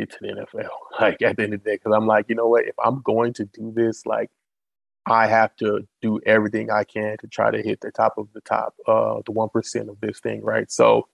[0.00, 0.68] get to the NFL.
[1.00, 2.66] Like at the end of the day, because I'm like, you know what?
[2.66, 4.30] If I'm going to do this, like
[5.06, 8.40] I have to do everything I can to try to hit the top of the
[8.42, 10.70] top, uh, the one percent of this thing, right?
[10.70, 11.08] So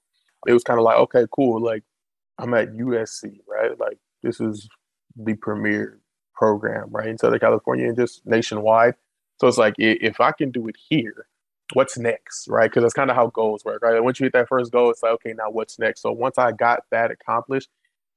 [0.46, 1.62] it was kind of like, okay, cool.
[1.62, 1.84] Like
[2.38, 3.78] I'm at USC, right?
[3.78, 4.68] Like this is
[5.14, 6.00] the premier
[6.34, 8.94] program, right, in Southern California and just nationwide.
[9.40, 11.26] So it's like if I can do it here,
[11.74, 12.70] what's next, right?
[12.70, 14.02] Because that's kind of how goals work, right?
[14.02, 16.02] once you hit that first goal, it's like, okay, now what's next?
[16.02, 17.68] So once I got that accomplished,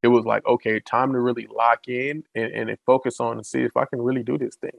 [0.02, 3.62] it was like, okay, time to really lock in and, and focus on and see
[3.62, 4.72] if I can really do this thing.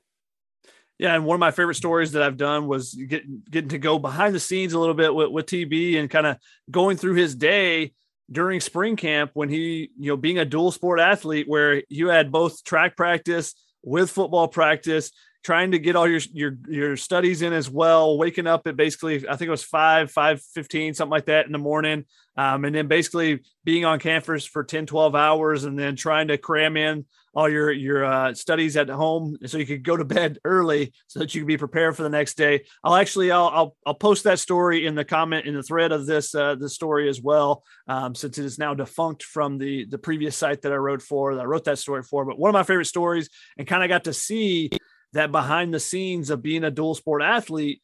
[0.98, 3.98] Yeah, and one of my favorite stories that I've done was getting getting to go
[3.98, 6.36] behind the scenes a little bit with, with TB and kind of
[6.70, 7.94] going through his day
[8.30, 12.30] during spring camp when he, you know, being a dual sport athlete where you had
[12.30, 15.10] both track practice with football practice,
[15.42, 19.26] trying to get all your your your studies in as well waking up at basically
[19.28, 22.04] i think it was 5 5 15 something like that in the morning.
[22.36, 26.38] Um, and then basically being on campus for 10 12 hours and then trying to
[26.38, 30.38] cram in all your your uh, studies at home so you could go to bed
[30.44, 32.64] early so that you can be prepared for the next day.
[32.82, 36.06] I'll actually i'll i'll, I'll post that story in the comment in the thread of
[36.06, 39.98] this uh, the story as well um, since it is now defunct from the the
[39.98, 42.24] previous site that i wrote for that i wrote that story for.
[42.24, 44.70] But one of my favorite stories and kind of got to see
[45.12, 47.80] that behind the scenes of being a dual sport athlete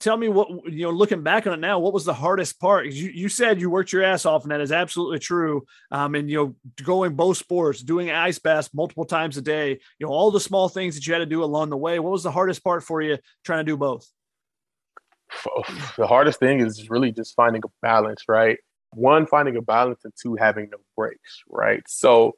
[0.00, 2.86] tell me what you know looking back on it now what was the hardest part?
[2.86, 5.64] You, you said you worked your ass off and that is absolutely true.
[5.90, 10.06] Um, and you know going both sports doing ice baths multiple times a day you
[10.06, 11.98] know all the small things that you had to do along the way.
[11.98, 14.08] What was the hardest part for you trying to do both?
[15.96, 18.58] The hardest thing is really just finding a balance right?
[18.94, 21.82] One finding a balance and two having no breaks right?
[21.86, 22.36] So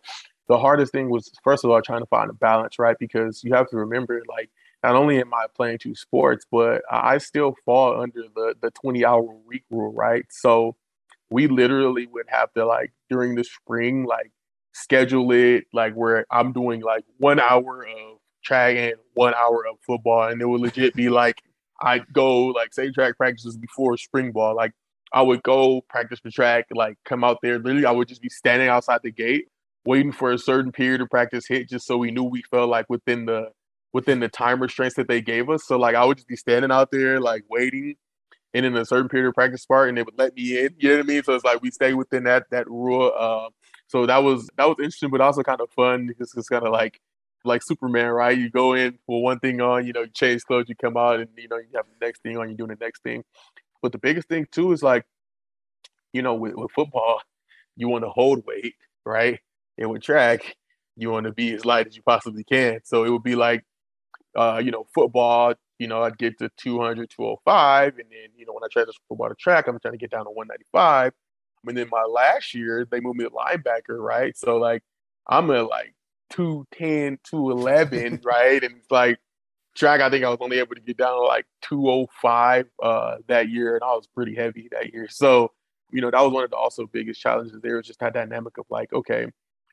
[0.50, 2.96] the hardest thing was first of all trying to find a balance, right?
[2.98, 4.50] Because you have to remember, like,
[4.82, 9.04] not only am I playing two sports, but I still fall under the the 20
[9.04, 10.24] hour week rule, right?
[10.30, 10.74] So
[11.30, 14.32] we literally would have to like during the spring, like
[14.72, 19.76] schedule it like where I'm doing like one hour of track and one hour of
[19.86, 21.42] football, and it would legit be like
[21.80, 24.72] I'd go like say track practices before spring ball, like
[25.12, 27.58] I would go practice the track, like come out there.
[27.60, 29.46] Literally, I would just be standing outside the gate
[29.84, 32.86] waiting for a certain period of practice hit just so we knew we felt like
[32.88, 33.50] within the
[33.92, 35.64] within the time restraints that they gave us.
[35.66, 37.96] So like I would just be standing out there like waiting
[38.54, 40.74] and in a certain period of practice part and they would let me in.
[40.78, 41.22] You know what I mean?
[41.22, 43.12] So it's like we stay within that that rule.
[43.16, 43.48] Uh,
[43.88, 46.72] so that was that was interesting, but also kind of fun because it's kind of
[46.72, 47.00] like
[47.44, 48.36] like Superman, right?
[48.36, 51.20] You go in for one thing on, you know, you change clothes, you come out,
[51.20, 53.24] and you know you have the next thing on, you're doing the next thing.
[53.82, 55.04] But the biggest thing too is like,
[56.12, 57.20] you know, with, with football,
[57.76, 59.40] you want to hold weight, right?
[59.80, 60.54] And with track,
[60.96, 62.80] you want to be as light as you possibly can.
[62.84, 63.64] So it would be like,
[64.36, 67.98] uh, you know, football, you know, I'd get to 200, 205.
[67.98, 70.10] And then, you know, when I transition from football to track, I'm trying to get
[70.10, 71.12] down to 195.
[71.66, 74.36] And then my last year, they moved me to linebacker, right?
[74.36, 74.82] So, like,
[75.26, 75.94] I'm at like
[76.30, 78.62] 210, 211, right?
[78.62, 79.18] And it's like,
[79.74, 83.48] track, I think I was only able to get down to like 205 uh, that
[83.48, 83.74] year.
[83.74, 85.08] And I was pretty heavy that year.
[85.08, 85.52] So,
[85.90, 88.58] you know, that was one of the also biggest challenges there was just that dynamic
[88.58, 89.26] of like, okay,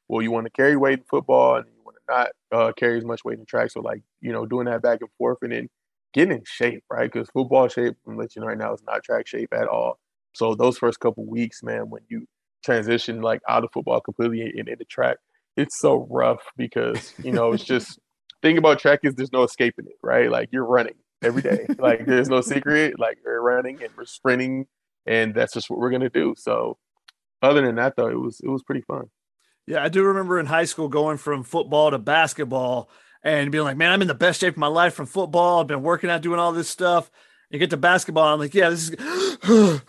[0.08, 2.98] well, you want to carry weight in football and you want to not uh, carry
[2.98, 3.72] as much weight in track.
[3.72, 5.70] So, like, you know, doing that back and forth and then
[6.13, 7.12] getting in shape, right?
[7.12, 10.00] Because football shape, I'm let you know right now, is not track shape at all.
[10.34, 12.26] So, those first couple weeks, man, when you
[12.63, 15.17] transition like out of football completely and into track,
[15.56, 18.00] it's so rough because, you know, it's just
[18.41, 20.30] thing about track is there's no escaping it, right?
[20.32, 21.65] Like, you're running every day.
[21.80, 23.00] like, there's no secret.
[23.00, 24.67] Like, you're running and we're sprinting,
[25.06, 26.36] and that's just what we're going to do.
[26.38, 26.78] So,
[27.41, 29.10] other than that, though, it was it was pretty fun.
[29.67, 32.89] Yeah, I do remember in high school going from football to basketball
[33.21, 35.60] and being like, man, I'm in the best shape of my life from football.
[35.60, 37.12] I've been working out, doing all this stuff.
[37.49, 39.82] You get to basketball, I'm like, yeah, this is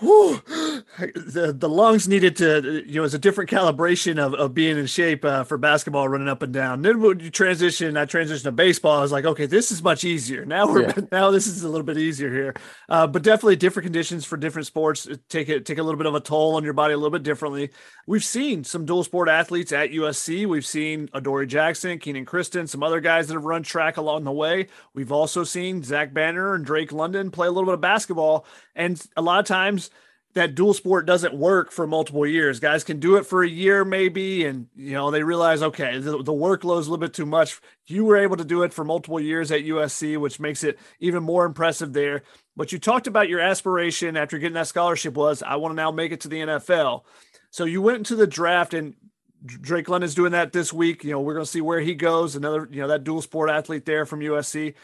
[0.98, 4.86] the, the lungs needed to, you know, it's a different calibration of, of being in
[4.86, 6.82] shape uh, for basketball running up and down.
[6.82, 8.98] Then when you transition, I transitioned to baseball.
[8.98, 10.44] I was like, okay, this is much easier.
[10.44, 10.92] Now we're, yeah.
[11.12, 12.54] now this is a little bit easier here.
[12.88, 16.14] Uh, but definitely different conditions for different sports take it, take a little bit of
[16.14, 17.70] a toll on your body a little bit differently.
[18.06, 20.46] We've seen some dual sport athletes at USC.
[20.46, 24.32] We've seen Adoree Jackson, Kenan Christon, some other guys that have run track along the
[24.32, 24.66] way.
[24.94, 28.44] We've also seen Zach Banner and Drake London play a little bit of basketball.
[28.74, 29.90] And a lot of times,
[30.34, 32.60] that dual sport doesn't work for multiple years.
[32.60, 36.22] Guys can do it for a year maybe, and you know they realize okay the,
[36.22, 37.60] the workload is a little bit too much.
[37.86, 41.22] You were able to do it for multiple years at USC, which makes it even
[41.22, 42.22] more impressive there.
[42.56, 45.90] But you talked about your aspiration after getting that scholarship was I want to now
[45.90, 47.02] make it to the NFL.
[47.50, 48.94] So you went into the draft and
[49.44, 51.02] Drake London's doing that this week.
[51.02, 52.36] You know we're going to see where he goes.
[52.36, 54.74] Another you know that dual sport athlete there from USC.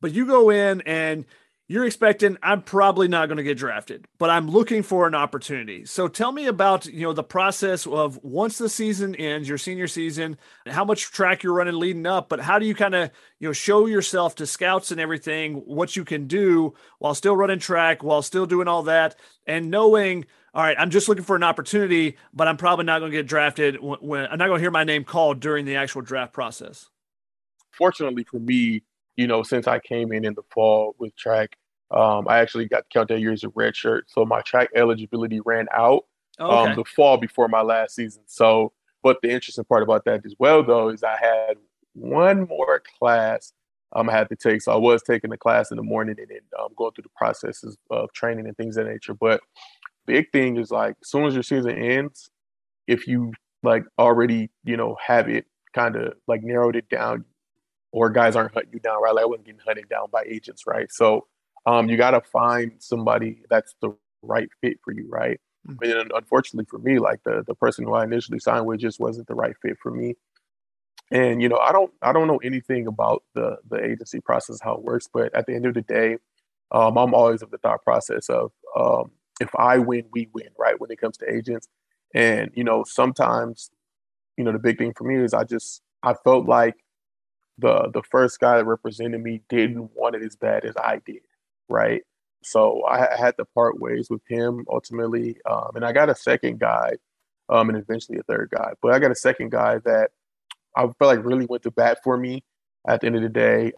[0.00, 1.24] But you go in and
[1.72, 5.86] you're expecting I'm probably not going to get drafted, but I'm looking for an opportunity.
[5.86, 9.88] So tell me about, you know, the process of once the season ends, your senior
[9.88, 13.48] season, how much track you're running leading up, but how do you kind of, you
[13.48, 18.02] know, show yourself to scouts and everything what you can do while still running track,
[18.02, 19.16] while still doing all that
[19.46, 23.10] and knowing all right, I'm just looking for an opportunity, but I'm probably not going
[23.10, 25.76] to get drafted when, when I'm not going to hear my name called during the
[25.76, 26.90] actual draft process.
[27.70, 28.82] Fortunately for me,
[29.16, 31.56] you know, since I came in in the fall with track,
[31.92, 34.10] um, I actually got to count that year as a red shirt.
[34.10, 36.04] So my track eligibility ran out
[36.38, 36.70] um, okay.
[36.70, 38.22] um, the fall before my last season.
[38.26, 38.72] So,
[39.02, 41.56] but the interesting part about that as well, though, is I had
[41.94, 43.52] one more class
[43.94, 44.62] um, I had to take.
[44.62, 47.10] So I was taking the class in the morning and then um, going through the
[47.16, 49.14] processes of training and things of that nature.
[49.14, 49.40] But
[50.06, 52.30] big thing is like, as soon as your season ends,
[52.86, 53.32] if you
[53.62, 57.24] like already, you know, have it kind of like narrowed it down,
[57.92, 59.14] or guys aren't hunting you down, right?
[59.14, 60.90] Like I wasn't getting hunted down by agents, right?
[60.90, 61.26] So
[61.66, 65.40] um, you got to find somebody that's the right fit for you, right?
[65.68, 66.00] Mm-hmm.
[66.00, 69.28] And unfortunately for me, like the the person who I initially signed with just wasn't
[69.28, 70.14] the right fit for me.
[71.10, 74.74] And you know, I don't I don't know anything about the the agency process how
[74.74, 76.18] it works, but at the end of the day,
[76.72, 80.80] um, I'm always of the thought process of um, if I win, we win, right?
[80.80, 81.68] When it comes to agents,
[82.14, 83.70] and you know, sometimes,
[84.36, 86.76] you know, the big thing for me is I just I felt like
[87.58, 91.20] the the first guy that represented me didn't want it as bad as I did,
[91.68, 92.02] right?
[92.44, 96.58] So I, had to part ways with him ultimately, um, and I got a second
[96.58, 96.92] guy,
[97.48, 98.72] um, and eventually a third guy.
[98.82, 100.10] But I got a second guy that
[100.76, 102.44] I felt like really went to bat for me.
[102.88, 103.72] At the end of the day,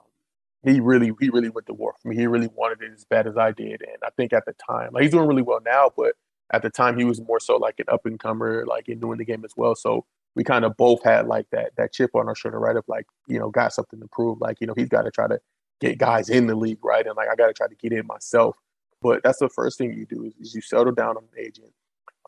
[0.64, 2.16] he really he really went to war for me.
[2.16, 4.91] He really wanted it as bad as I did, and I think at the time,
[4.93, 6.14] like he's doing really well now, but
[6.53, 9.18] at the time he was more so like an up and comer, like in doing
[9.18, 9.74] the game as well.
[9.74, 12.76] So we kind of both had like that that chip on our shoulder, right?
[12.76, 14.41] Of like you know got something to prove.
[14.41, 15.39] Like you know he's got to try to
[15.81, 17.07] get guys in the league, right?
[17.07, 18.57] And like I got to try to get in myself.
[19.03, 21.72] But that's the first thing you do is, is you settle down on an agent,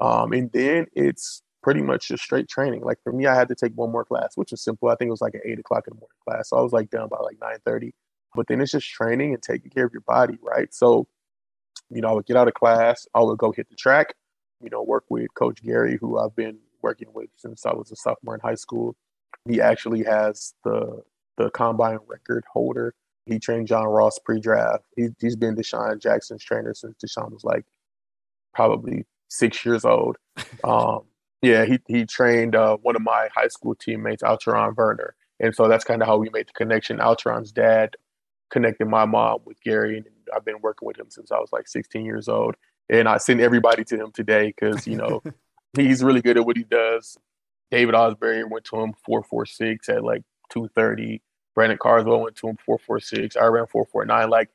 [0.01, 2.83] um, and then it's pretty much just straight training.
[2.83, 4.89] Like for me, I had to take one more class, which was simple.
[4.89, 6.73] I think it was like an eight o'clock in the morning class, so I was
[6.73, 7.95] like done by like nine thirty.
[8.35, 10.73] But then it's just training and taking care of your body, right?
[10.75, 11.07] So,
[11.89, 14.13] you know, I would get out of class, I would go hit the track,
[14.63, 17.97] you know, work with Coach Gary, who I've been working with since I was a
[17.97, 18.95] sophomore in high school.
[19.49, 21.03] He actually has the
[21.39, 22.95] the combine record holder
[23.27, 24.85] he trained John Ross pre-draft.
[24.97, 27.65] He, he's been DeSean Jackson's trainer since DeSean was like
[28.55, 30.17] probably six years old.
[30.65, 31.03] Um,
[31.43, 35.69] yeah, he he trained uh, one of my high school teammates, Alteron Werner, and so
[35.69, 36.99] that's kind of how we made the connection.
[36.99, 37.95] Alteron's dad
[38.51, 41.69] connected my mom with Gary, and I've been working with him since I was like
[41.69, 42.55] 16 years old.
[42.89, 45.23] And I send everybody to him today because you know
[45.77, 47.17] he's really good at what he does.
[47.71, 51.21] David Ausberry went to him 446 at like 230.
[51.57, 53.35] Brandon Carswell went to him 446.
[53.37, 54.31] I ran 449.
[54.31, 54.51] Like,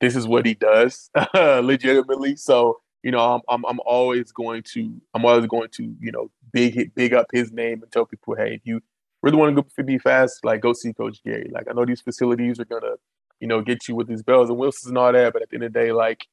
[0.00, 2.36] this is what he does legitimately.
[2.36, 6.30] So, you know, I'm, I'm, I'm always going to, I'm always going to, you know,
[6.52, 8.82] big, big up his name and tell people, hey, if you
[9.22, 11.50] really want to go be fast, like, go see Coach Gary.
[11.50, 12.96] Like, I know these facilities are going to,
[13.40, 15.32] you know, get you with these bells and whistles and all that.
[15.32, 16.26] But at the end of the day, like,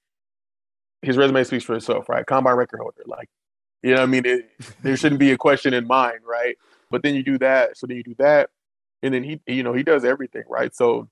[1.01, 2.25] his resume speaks for itself, right?
[2.25, 3.03] Combine record holder.
[3.05, 3.29] Like,
[3.81, 4.25] you know I mean?
[4.25, 4.51] It,
[4.83, 6.57] there shouldn't be a question in mind, right?
[6.91, 7.77] But then you do that.
[7.77, 8.49] So then you do that
[9.03, 10.75] and then he you know he does everything right?
[10.75, 11.09] So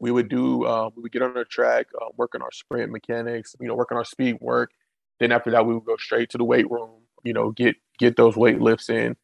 [0.00, 2.92] we would do um, we would get on the track uh, work on our sprint
[2.92, 4.70] mechanics you know work on our speed work.
[5.20, 6.90] Then after that we would go straight to the weight room
[7.24, 9.16] you know get get those weight lifts in.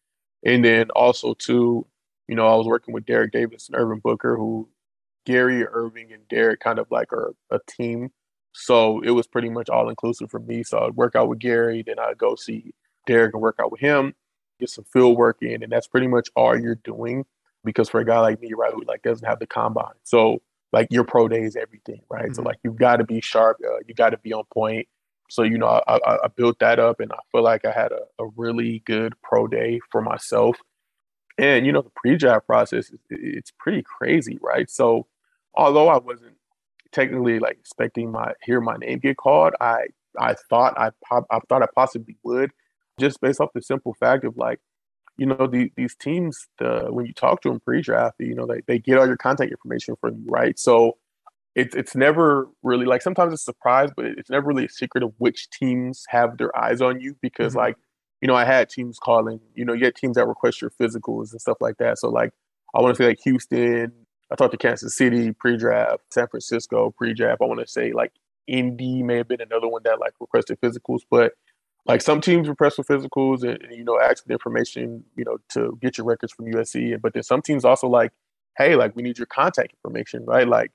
[0.44, 1.86] And then also too
[2.28, 4.68] you know i was working with derek davis and irvin booker who
[5.26, 8.10] gary irving and derek kind of like are a team.
[8.56, 10.62] So it was pretty much all inclusive for me.
[10.64, 12.74] So i'd work out with gary then i'd go see
[13.06, 14.14] derek and work out with him
[14.60, 17.24] get some field work in and that's pretty much all you're doing
[17.64, 20.40] because for a guy like me, right, who like doesn't have the combine, so
[20.72, 22.24] like your pro day is everything, right?
[22.24, 22.34] Mm-hmm.
[22.34, 24.88] So like you've got to be sharp, uh, you got to be on point.
[25.30, 27.92] So you know, I, I, I, built that up, and I feel like I had
[27.92, 30.58] a, a really good pro day for myself.
[31.38, 34.68] And you know, the pre-draft process is it's pretty crazy, right?
[34.68, 35.06] So
[35.54, 36.36] although I wasn't
[36.92, 39.86] technically like expecting my hear my name get called, I
[40.18, 42.50] I thought I I thought I possibly would,
[42.98, 44.60] just based off the simple fact of like
[45.16, 48.60] you know, the, these teams, the, when you talk to them pre-draft, you know, they,
[48.66, 50.58] they get all your contact information from you, right?
[50.58, 50.96] So
[51.54, 55.04] it's it's never really like sometimes it's a surprise, but it's never really a secret
[55.04, 57.60] of which teams have their eyes on you because mm-hmm.
[57.60, 57.76] like,
[58.20, 61.30] you know, I had teams calling, you know, you had teams that request your physicals
[61.30, 61.98] and stuff like that.
[61.98, 62.32] So like
[62.74, 63.92] I want to say like Houston,
[64.32, 67.40] I talked to Kansas City pre-draft, San Francisco pre-draft.
[67.40, 68.12] I want to say like
[68.48, 71.34] Indy may have been another one that like requested physicals, but
[71.86, 75.38] like some teams request for physicals and, and, you know ask the information you know
[75.50, 78.12] to get your records from USC, but then some teams also like,
[78.56, 80.48] hey, like we need your contact information, right?
[80.48, 80.72] Like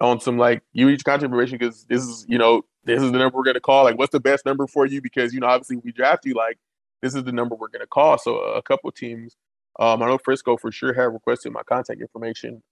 [0.00, 3.18] on some like you each contact information because this is you know this is the
[3.18, 3.84] number we're gonna call.
[3.84, 5.00] Like, what's the best number for you?
[5.00, 6.58] Because you know obviously we draft you like
[7.02, 8.18] this is the number we're gonna call.
[8.18, 9.36] So a couple teams,
[9.78, 12.62] um, I know Frisco for sure had requested my contact information,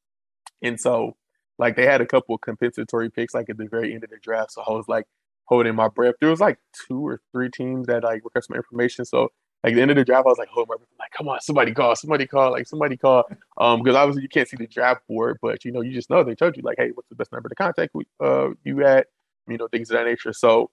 [0.63, 1.17] and so
[1.59, 4.53] like they had a couple compensatory picks like at the very end of the draft.
[4.53, 5.07] So I was like
[5.47, 6.15] holding my breath.
[6.21, 9.05] There was like two or three teams that like requested my information.
[9.05, 9.29] So
[9.65, 11.41] like the end of the draft, I was like, hold my, breath, like, come on,
[11.41, 13.25] somebody call, somebody call, like somebody call.
[13.59, 16.25] Um, because obviously you can't see the draft board, but you know, you just know
[16.25, 19.07] they told you like, hey, what's the best number to contact uh you at,
[19.49, 20.33] you know, things of that nature.
[20.33, 20.71] So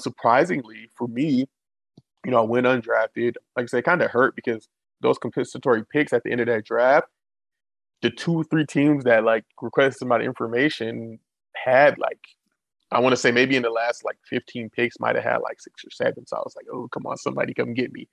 [0.00, 1.46] surprisingly for me,
[2.24, 3.34] you know, I went undrafted.
[3.56, 4.68] Like I said, kind of hurt because
[5.00, 7.06] those compensatory picks at the end of that draft,
[8.02, 11.18] the two, three teams that like requested my information
[11.54, 12.20] had like
[12.94, 15.60] I want to say maybe in the last like 15 picks might have had like
[15.60, 16.26] six or seven.
[16.26, 18.08] So I was like, oh, come on, somebody come get me.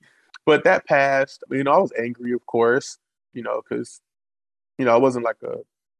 [0.46, 1.44] But that passed.
[1.52, 2.98] You know, I was angry, of course,
[3.34, 4.02] you know, because,
[4.80, 5.58] you know, I wasn't like a,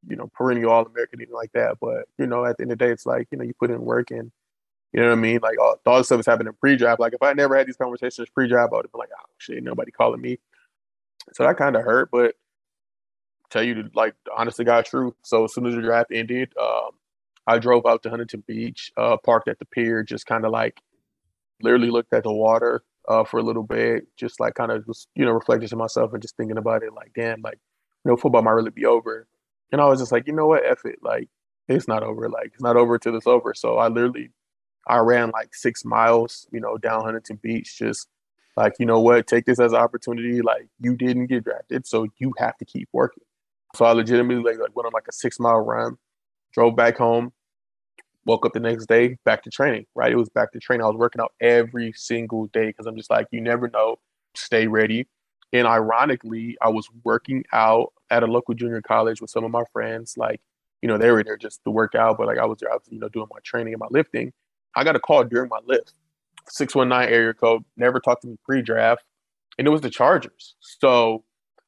[0.08, 1.78] you know, perennial All American, anything like that.
[1.80, 3.70] But, you know, at the end of the day, it's like, you know, you put
[3.70, 4.32] in work and,
[4.94, 5.40] you know what I mean?
[5.44, 7.00] Like all, all stuff is happening pre draft.
[7.00, 9.26] Like if I never had these conversations pre draft, I would have been like, oh,
[9.38, 10.40] shit, nobody calling me.
[11.34, 12.10] So that kind of hurt.
[12.12, 12.34] But
[13.52, 15.14] tell you to like, honestly, got truth.
[15.22, 16.92] So as soon as the draft ended, um,
[17.48, 20.80] I drove out to Huntington Beach, uh, parked at the pier, just kind of like
[21.62, 25.08] literally looked at the water uh, for a little bit, just like kind of was,
[25.16, 27.60] you know, reflecting to myself and just thinking about it, like, damn, like,
[28.06, 29.28] you know, football might really be over.
[29.72, 31.00] And I was just like, you know what, F it.
[31.02, 31.30] Like,
[31.68, 32.30] it's not over.
[32.30, 33.54] Like, it's not over till it's over.
[33.56, 34.30] So I literally,
[34.88, 38.08] I ran like six miles, you know, down Huntington Beach, just
[38.58, 40.42] like, you know what, take this as an opportunity.
[40.42, 43.24] Like, you didn't get drafted, so you have to keep working.
[43.76, 45.98] So I legitimately like, like went on like a six mile run
[46.54, 47.32] drove back home,
[48.26, 50.12] woke up the next day, back to training, right?
[50.12, 50.84] It was back to training.
[50.84, 53.98] I was working out every single day because I'm just like, you never know,
[54.36, 55.08] stay ready.
[55.54, 59.64] And ironically, I was working out at a local junior college with some of my
[59.74, 60.16] friends.
[60.18, 60.40] Like,
[60.82, 62.76] you know, they were there just to work out, but like I was there, I
[62.76, 64.32] was, you know, doing my training and my lifting.
[64.76, 65.94] I got a call during my lift,
[66.48, 69.04] 619 area code, never talked to me pre draft,
[69.58, 70.56] and it was the Chargers.
[70.60, 71.24] So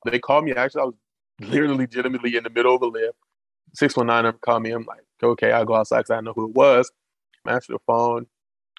[0.05, 0.53] they called me.
[0.53, 0.95] Actually, I was
[1.41, 3.17] literally legitimately in the middle of a lift
[3.75, 4.71] 619 number called me.
[4.71, 6.91] I'm like, okay, I'll go outside because I know who it was.
[7.45, 8.27] I answered the phone.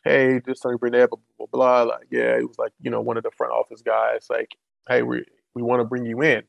[0.04, 1.94] Hey, this Tony Burnett, blah, blah, blah, blah.
[1.94, 4.26] Like, yeah, it was like, you know, one of the front office guys.
[4.28, 4.56] Like,
[4.88, 5.24] hey, we
[5.54, 6.42] we want to bring you in.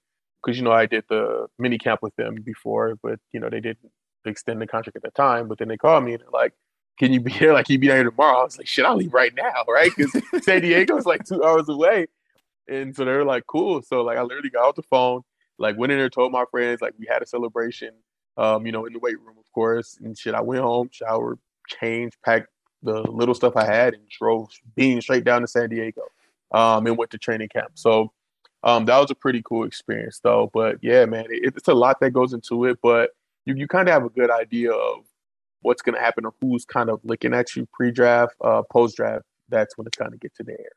[0.43, 3.59] Because, you know, I did the mini camp with them before, but, you know, they
[3.61, 3.91] didn't
[4.25, 5.47] extend the contract at the time.
[5.47, 6.53] But then they called me and they're like,
[6.99, 7.51] can you be here?
[7.51, 8.39] Like, you be here tomorrow?
[8.39, 9.91] I was like, shit, I'll leave right now, right?
[9.95, 12.07] Because San Diego is like two hours away.
[12.67, 13.81] And so they were like, cool.
[13.81, 15.21] So, like, I literally got off the phone,
[15.57, 17.91] like, went in there, told my friends, like, we had a celebration
[18.37, 20.35] um, you know, in the weight room, of course, and shit.
[20.35, 22.47] I went home, showered, changed, packed
[22.83, 26.03] the little stuff I had, and drove being straight down to San Diego,
[26.51, 27.71] um, and went to training camp.
[27.75, 28.11] So
[28.63, 30.49] um, that was a pretty cool experience, though.
[30.53, 33.11] But yeah, man, it, it's a lot that goes into it, but
[33.45, 35.05] you you kind of have a good idea of
[35.61, 39.25] what's going to happen or who's kind of looking at you pre-draft, uh, post-draft.
[39.49, 40.75] That's when it kind of gets to the air.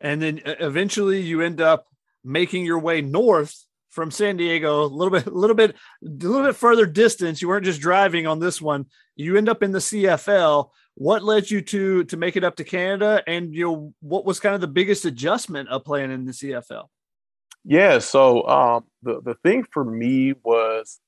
[0.00, 1.86] And then eventually you end up
[2.22, 3.64] making your way north
[3.94, 7.40] from San Diego, a little bit, a little bit, a little bit further distance.
[7.40, 8.86] You weren't just driving on this one.
[9.16, 10.70] You end up in the CFL.
[10.96, 14.40] What led you to to make it up to Canada, and you know what was
[14.40, 16.88] kind of the biggest adjustment of playing in the CFL?
[17.64, 21.00] Yeah, so um, the the thing for me was,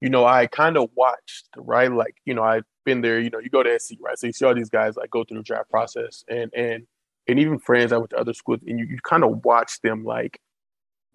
[0.00, 3.20] you know, I kind of watched right, like you know, I've been there.
[3.20, 4.18] You know, you go to SC, right?
[4.18, 6.86] So you see all these guys like go through the draft process, and and
[7.26, 10.04] and even friends I went to other schools, and you, you kind of watch them
[10.04, 10.40] like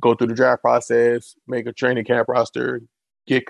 [0.01, 2.81] go through the draft process, make a training camp roster,
[3.27, 3.43] get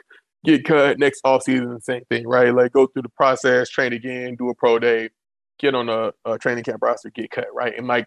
[0.43, 2.53] get cut next offseason, the same thing, right?
[2.53, 5.09] Like go through the process, train again, do a pro day,
[5.59, 7.73] get on a, a training camp roster, get cut, right?
[7.77, 8.05] And like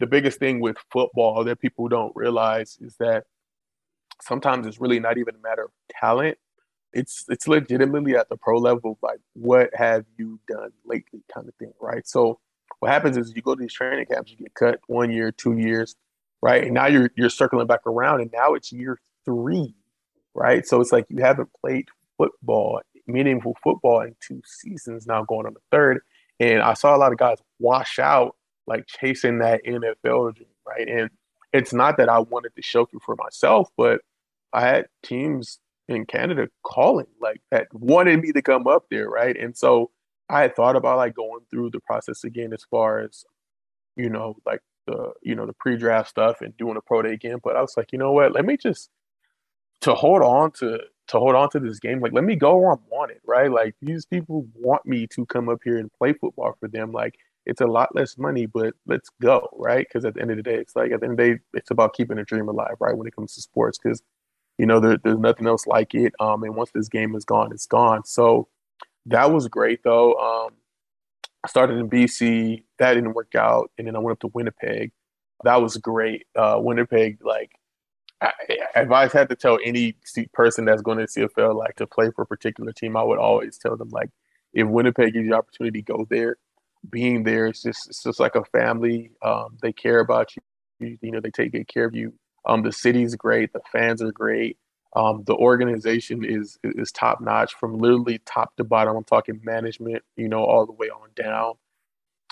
[0.00, 3.24] the biggest thing with football that people don't realize is that
[4.20, 5.70] sometimes it's really not even a matter of
[6.00, 6.38] talent.
[6.92, 11.54] It's it's legitimately at the pro level, like what have you done lately, kind of
[11.56, 12.06] thing, right?
[12.06, 12.40] So
[12.80, 15.58] what happens is you go to these training camps, you get cut one year, two
[15.58, 15.94] years,
[16.46, 16.62] right?
[16.62, 19.74] And now you're you're circling back around, and now it's year three,
[20.32, 20.64] right?
[20.64, 25.54] So it's like you haven't played football, meaningful football, in two seasons now, going on
[25.54, 26.02] the third.
[26.38, 28.36] And I saw a lot of guys wash out,
[28.68, 30.88] like chasing that NFL dream, right?
[30.88, 31.10] And
[31.52, 34.02] it's not that I wanted to show you for myself, but
[34.52, 39.36] I had teams in Canada calling like that wanted me to come up there, right?
[39.36, 39.90] And so
[40.28, 43.24] I had thought about like going through the process again as far as,
[43.96, 47.38] you know, like the you know the pre-draft stuff and doing a pro day again.
[47.42, 48.32] But I was like, you know what?
[48.32, 48.90] Let me just
[49.82, 52.00] to hold on to to hold on to this game.
[52.00, 53.50] Like, let me go where I'm wanted, right?
[53.50, 56.92] Like these people want me to come up here and play football for them.
[56.92, 57.16] Like
[57.46, 59.86] it's a lot less money, but let's go, right?
[59.88, 61.40] Because at the end of the day, it's like at the end of the day,
[61.54, 62.96] it's about keeping a dream alive, right?
[62.96, 64.02] When it comes to sports, because
[64.58, 66.14] You know, there, there's nothing else like it.
[66.20, 68.04] Um, and once this game is gone, it's gone.
[68.04, 68.48] So
[69.06, 70.14] that was great, though.
[70.14, 70.54] Um,
[71.46, 72.64] I started in BC.
[72.80, 74.90] That didn't work out, and then I went up to Winnipeg.
[75.44, 76.26] That was great.
[76.34, 77.52] Uh, Winnipeg, like,
[78.20, 78.32] I,
[78.74, 79.94] if I had to tell any
[80.32, 83.58] person that's going to CFL like to play for a particular team, I would always
[83.58, 84.10] tell them like,
[84.54, 86.38] if Winnipeg gives you the opportunity, go there.
[86.90, 89.12] Being there, it's just it's just like a family.
[89.22, 90.42] Um, they care about you.
[90.80, 90.98] you.
[91.00, 92.12] You know, they take good care of you.
[92.44, 93.52] Um, the city's great.
[93.52, 94.58] The fans are great.
[94.94, 98.96] Um, the organization is is top notch from literally top to bottom.
[98.96, 101.54] I'm talking management, you know, all the way on down.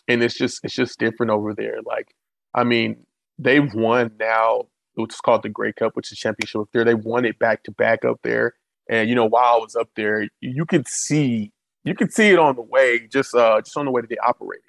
[0.09, 1.78] And it's just it's just different over there.
[1.84, 2.14] Like,
[2.55, 3.05] I mean,
[3.38, 6.84] they've won now, is called the Grey Cup, which is championship up there.
[6.84, 8.55] They won it back to back up there.
[8.88, 11.52] And you know, while I was up there, you could see
[11.84, 14.18] you could see it on the way, just uh just on the way that they
[14.18, 14.64] operated.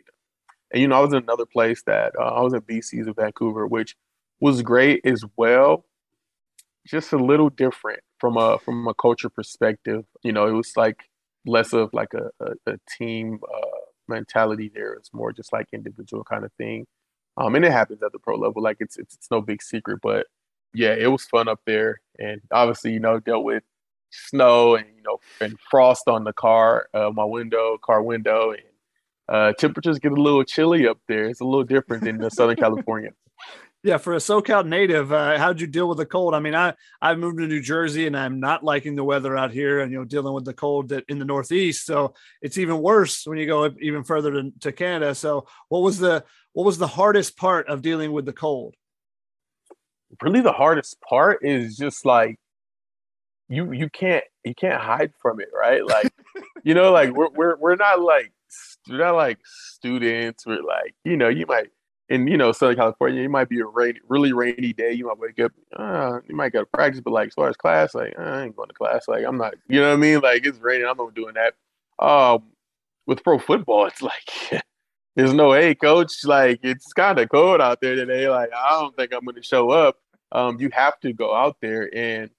[0.72, 3.14] And you know, I was in another place that uh, I was in BC's in
[3.14, 3.96] Vancouver, which
[4.40, 5.86] was great as well
[6.86, 10.06] just a little different from a from a culture perspective.
[10.24, 11.04] You know, it was like
[11.46, 13.68] less of like a, a, a team uh,
[14.08, 14.94] mentality there.
[14.94, 16.86] It's more just like individual kind of thing.
[17.38, 18.62] Um, and it happens at the pro level.
[18.62, 20.28] Like it's, it's it's no big secret, but
[20.74, 22.02] yeah, it was fun up there.
[22.20, 23.64] And obviously, you know, dealt with
[24.12, 28.62] snow and you know and frost on the car, uh, my window, car window, and
[29.28, 31.26] uh, temperatures get a little chilly up there.
[31.26, 33.12] It's a little different than the Southern California.
[33.86, 36.34] Yeah, for a SoCal native, uh, how did you deal with the cold?
[36.34, 36.74] I mean, I
[37.04, 40.00] I moved to New Jersey and I'm not liking the weather out here, and you
[40.00, 41.86] know, dealing with the cold that in the Northeast.
[41.86, 45.14] So it's even worse when you go even further to, to Canada.
[45.14, 46.24] So what was the
[46.54, 48.74] what was the hardest part of dealing with the cold?
[50.20, 52.40] Really, the hardest part is just like
[53.50, 55.86] you you can't you can't hide from it, right?
[55.86, 56.12] Like
[56.64, 58.34] you know, like we're we're we're not like
[58.90, 60.44] we're not like students.
[60.44, 61.68] We're like you know, you might
[62.10, 64.94] in you know Southern California, it might be a rainy, really rainy day.
[64.94, 67.58] You might wake up, uh, you might go to practice, but like as far as
[67.58, 69.08] class, like I ain't going to class.
[69.08, 70.20] Like I'm not, you know what I mean?
[70.20, 71.56] Like it's raining, I'm not doing that.
[72.04, 72.44] Um,
[73.08, 74.30] with pro football, it's like
[75.16, 78.30] there's no hey coach, like it's kind of cold out there today.
[78.30, 79.98] Like I don't think I'm going to show up.
[80.32, 82.30] Um, you have to go out there, and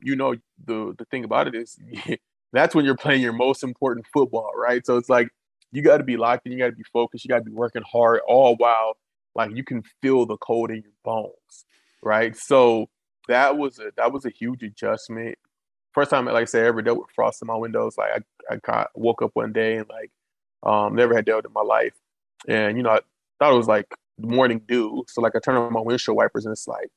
[0.00, 1.78] you know the the thing about it is
[2.52, 4.84] that's when you're playing your most important football, right?
[4.86, 5.30] So it's like
[5.72, 6.52] you got to be locked in.
[6.52, 7.24] You got to be focused.
[7.24, 8.96] You got to be working hard, all while
[9.34, 11.64] like you can feel the cold in your bones,
[12.02, 12.36] right?
[12.36, 12.88] So
[13.28, 15.38] that was a that was a huge adjustment.
[15.92, 17.96] First time, like I said, I ever dealt with frost in my windows.
[17.98, 18.10] Like
[18.50, 20.10] I, I got, woke up one day and like
[20.62, 21.94] um never had dealt in my life,
[22.48, 23.00] and you know I
[23.38, 23.86] thought it was like
[24.18, 25.04] morning dew.
[25.08, 26.88] So like I turned on my windshield wipers and it's like,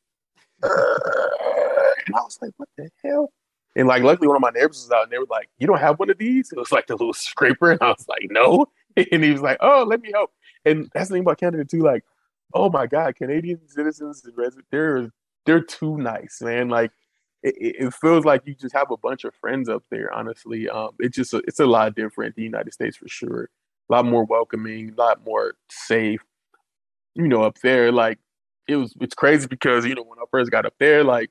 [0.61, 3.31] and I was like, what the hell?
[3.75, 5.79] And like, luckily, one of my neighbors was out, and they were like, "You don't
[5.79, 8.67] have one of these?" It was like the little scraper, and I was like, "No."
[9.11, 10.31] And he was like, "Oh, let me help."
[10.65, 11.79] And that's the thing about Canada too.
[11.79, 12.03] Like,
[12.53, 15.09] oh my God, Canadian citizens, and residents, they're
[15.45, 16.69] they're too nice, man.
[16.69, 16.91] Like,
[17.41, 20.13] it, it feels like you just have a bunch of friends up there.
[20.13, 22.35] Honestly, um, it's just a, it's a lot different.
[22.35, 23.49] The United States for sure,
[23.89, 26.21] a lot more welcoming, a lot more safe.
[27.15, 28.19] You know, up there, like
[28.67, 28.95] it was.
[29.01, 31.29] It's crazy because you know when I first got up there, like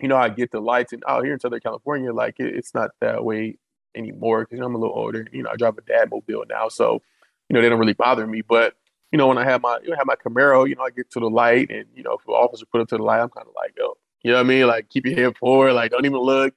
[0.00, 2.74] you know, I get the lights and out here in Southern California, like it, it's
[2.74, 3.58] not that way
[3.94, 5.26] anymore because you know, I'm a little older.
[5.32, 7.02] You know, I drive a dad mobile now, so
[7.48, 8.42] you know they don't really bother me.
[8.42, 8.74] But
[9.12, 11.10] you know, when I have my you know have my Camaro, you know, I get
[11.12, 13.30] to the light, and you know, if the officer put it to the light, I'm
[13.30, 14.66] kind of like, oh, you know what I mean?
[14.66, 16.54] Like keep your head forward, like don't even look.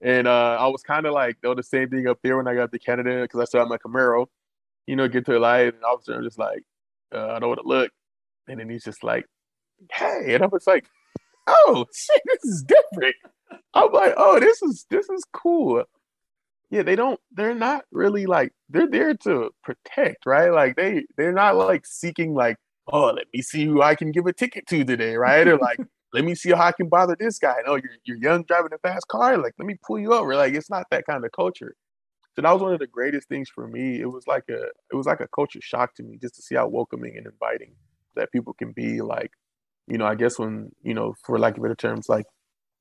[0.00, 2.56] And uh, I was kind of like, though, the same thing up there when I
[2.56, 4.26] got to Canada because I still have my Camaro.
[4.88, 6.64] You know, get to the light, and officer I'm just like,
[7.14, 7.92] uh, I don't want to look,
[8.48, 9.26] and then he's just like,
[9.92, 10.86] hey, and I was like
[11.46, 13.16] oh shit, this is different.
[13.74, 15.84] I'm like, oh, this is this is cool.
[16.70, 17.20] Yeah, they don't.
[17.32, 20.50] They're not really like they're there to protect, right?
[20.50, 22.56] Like they they're not like seeking like,
[22.88, 25.46] oh, let me see who I can give a ticket to today, right?
[25.46, 25.78] Or like,
[26.12, 27.56] let me see how I can bother this guy.
[27.66, 29.36] No, you're you're young driving a fast car.
[29.38, 30.34] Like, let me pull you over.
[30.34, 31.74] Like, it's not that kind of culture.
[32.34, 34.00] So that was one of the greatest things for me.
[34.00, 36.54] It was like a it was like a culture shock to me just to see
[36.54, 37.74] how welcoming and inviting
[38.16, 39.02] that people can be.
[39.02, 39.32] Like
[39.88, 42.26] you know, I guess when, you know, for lack of better terms, like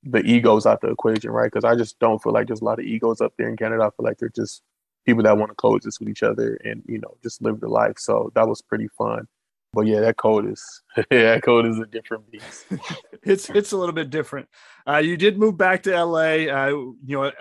[0.04, 1.52] the egos out the equation, right?
[1.52, 3.84] Because I just don't feel like there's a lot of egos up there in Canada.
[3.84, 4.62] I feel like they're just
[5.06, 7.96] people that want to coexist with each other and, you know, just live their life.
[7.98, 9.28] So that was pretty fun.
[9.74, 10.64] But yeah, that code is
[10.98, 11.04] yeah,
[11.34, 12.66] that code is a different beast.
[13.24, 14.50] it's it's a little bit different.
[14.86, 16.48] Uh, you did move back to LA.
[16.52, 17.32] Uh, you know,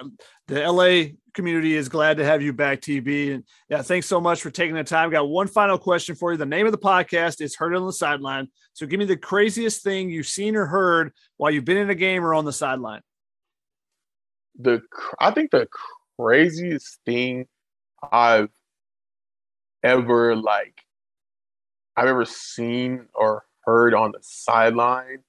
[0.47, 3.35] the LA community is glad to have you back, TB.
[3.35, 5.11] And yeah, thanks so much for taking the time.
[5.11, 6.39] Got one final question for you.
[6.39, 8.49] The name of the podcast is Heard on the Sideline.
[8.75, 11.95] So give me the craziest thing you've seen or heard while you've been in a
[11.95, 13.03] game or on the sideline.
[14.59, 14.83] The
[15.19, 15.69] I think the
[16.19, 17.47] craziest thing
[18.13, 18.51] I've
[19.83, 20.81] ever like
[21.97, 25.25] I've ever seen or heard on the sideline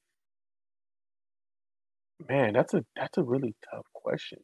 [2.30, 4.40] man, that's a that's a really tough question.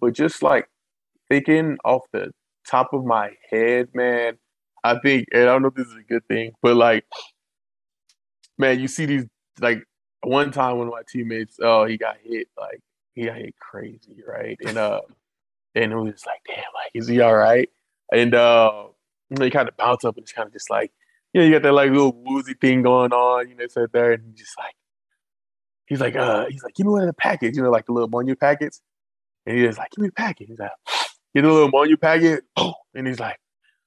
[0.00, 0.68] But just like
[1.28, 2.30] thinking off the
[2.68, 4.38] top of my head, man,
[4.82, 7.04] I think, and I don't know if this is a good thing, but like,
[8.58, 9.24] man, you see these
[9.60, 9.84] like
[10.22, 12.80] one time one of my teammates, oh, he got hit, like
[13.14, 14.58] he got hit crazy, right?
[14.66, 15.00] And uh,
[15.74, 17.68] and it was like, damn, like is he all right?
[18.12, 18.86] And uh,
[19.38, 20.92] he kind of bounced up and it's kind of just like,
[21.34, 24.12] you know, you got that like little woozy thing going on, you know, sit there
[24.12, 24.74] and just like,
[25.86, 27.92] he's like, uh, he's like, give me one of the packets, you know, like the
[27.92, 28.80] little Monu packets.
[29.44, 30.46] And he's like, give me the packet.
[30.46, 30.70] He's like,
[31.34, 32.44] get a little Monu packet.
[32.56, 33.38] Oh, and he's like,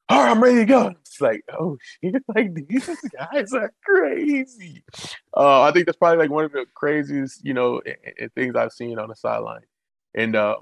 [0.09, 0.93] all right, I'm ready to go.
[1.01, 4.83] It's like, oh shit, like these guys are crazy.
[5.35, 7.81] Uh, I think that's probably like one of the craziest, you know,
[8.35, 9.63] things I've seen on the sideline.
[10.15, 10.57] And uh,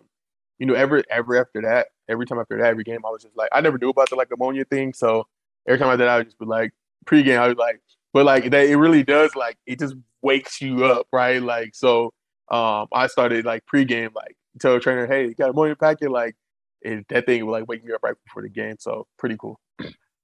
[0.60, 3.36] you know, every every after that, every time after that, every game, I was just
[3.36, 4.94] like, I never knew about the like ammonia thing.
[4.94, 5.28] So
[5.68, 6.72] every time I did, I would just be like,
[7.06, 7.82] pregame, I was like,
[8.14, 11.42] but like that, it really does like it just wakes you up, right?
[11.42, 12.14] Like so,
[12.50, 16.36] um, I started like pregame, like tell a trainer, hey, you got ammonia packet, like
[16.84, 18.76] and that thing would like wake me up right before the game.
[18.80, 19.60] So pretty cool.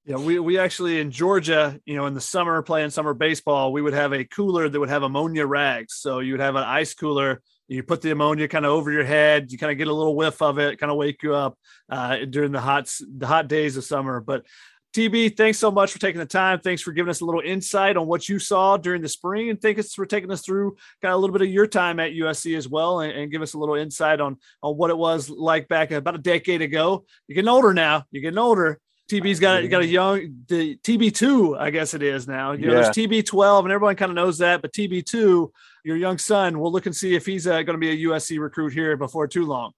[0.03, 3.83] Yeah, we, we actually in Georgia, you know, in the summer playing summer baseball, we
[3.83, 5.93] would have a cooler that would have ammonia rags.
[5.93, 7.41] So you would have an ice cooler.
[7.67, 9.51] You put the ammonia kind of over your head.
[9.51, 11.55] You kind of get a little whiff of it, kind of wake you up
[11.89, 14.19] uh, during the hot the hot days of summer.
[14.19, 14.45] But
[14.93, 16.59] TB, thanks so much for taking the time.
[16.59, 19.61] Thanks for giving us a little insight on what you saw during the spring, and
[19.61, 22.57] thanks for taking us through kind of a little bit of your time at USC
[22.57, 25.69] as well, and, and, give us a little insight on on what it was like
[25.69, 27.05] back about a decade ago.
[27.27, 28.03] You're getting older now.
[28.11, 28.79] You're getting older.
[29.09, 32.51] TB's got you got a young the TB two, I guess it is now.
[32.51, 32.81] You know, yeah.
[32.81, 35.53] there's TB twelve, and everyone kind of knows that, but TB two,
[35.85, 38.39] your young son, we'll look and see if he's uh, going to be a USC
[38.39, 39.71] recruit here before too long.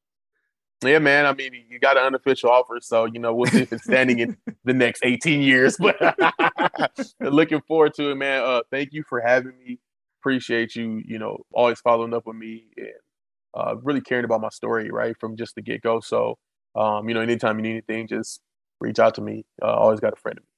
[0.85, 1.25] Yeah, man.
[1.25, 4.19] I mean, you got an unofficial offer, so you know we'll see if it's standing
[4.19, 5.77] in the next 18 years.
[5.77, 5.97] But
[7.19, 8.43] looking forward to it, man.
[8.43, 9.79] Uh, thank you for having me.
[10.21, 11.01] Appreciate you.
[11.05, 12.87] You know, always following up with me and
[13.53, 15.99] uh, really caring about my story, right from just the get go.
[15.99, 16.37] So,
[16.75, 18.41] um, you know, anytime you need anything, just
[18.79, 19.45] reach out to me.
[19.61, 20.52] Uh, always got a friend of me.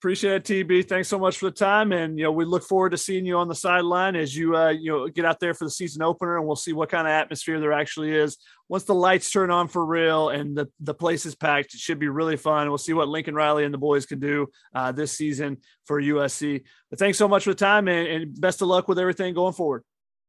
[0.00, 0.88] Appreciate it, TB.
[0.88, 3.36] Thanks so much for the time, and you know we look forward to seeing you
[3.36, 6.38] on the sideline as you uh, you know get out there for the season opener,
[6.38, 8.38] and we'll see what kind of atmosphere there actually is
[8.70, 11.74] once the lights turn on for real and the the place is packed.
[11.74, 12.68] It should be really fun.
[12.68, 16.62] We'll see what Lincoln Riley and the boys can do uh, this season for USC.
[16.88, 19.52] But thanks so much for the time, and, and best of luck with everything going
[19.52, 19.82] forward.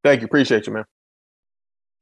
[0.03, 0.25] Thank you.
[0.25, 0.83] Appreciate you, man.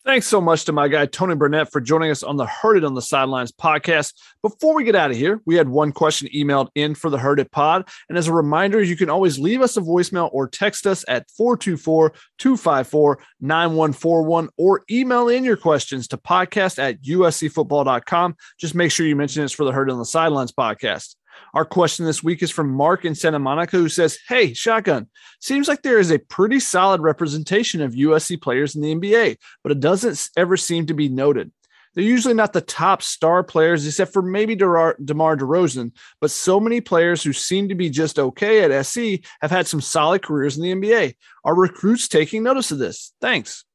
[0.05, 2.85] Thanks so much to my guy, Tony Burnett, for joining us on the Heard It
[2.85, 4.13] on the Sidelines podcast.
[4.41, 7.37] Before we get out of here, we had one question emailed in for the Heard
[7.39, 7.87] It pod.
[8.07, 11.29] And as a reminder, you can always leave us a voicemail or text us at
[11.31, 18.35] 424 254 9141 or email in your questions to podcast at uscfootball.com.
[18.57, 21.15] Just make sure you mention it's for the Heard It on the Sidelines podcast.
[21.53, 25.07] Our question this week is from Mark in Santa Monica, who says, Hey, Shotgun,
[25.39, 29.71] seems like there is a pretty solid representation of USC players in the NBA, but
[29.71, 31.51] it doesn't ever seem to be noted.
[31.95, 36.81] They're usually not the top star players, except for maybe DeMar, DeRozan, but so many
[36.81, 40.63] players who seem to be just okay at SC have had some solid careers in
[40.63, 41.15] the NBA.
[41.43, 43.13] Are recruits taking notice of this?
[43.21, 43.65] Thanks.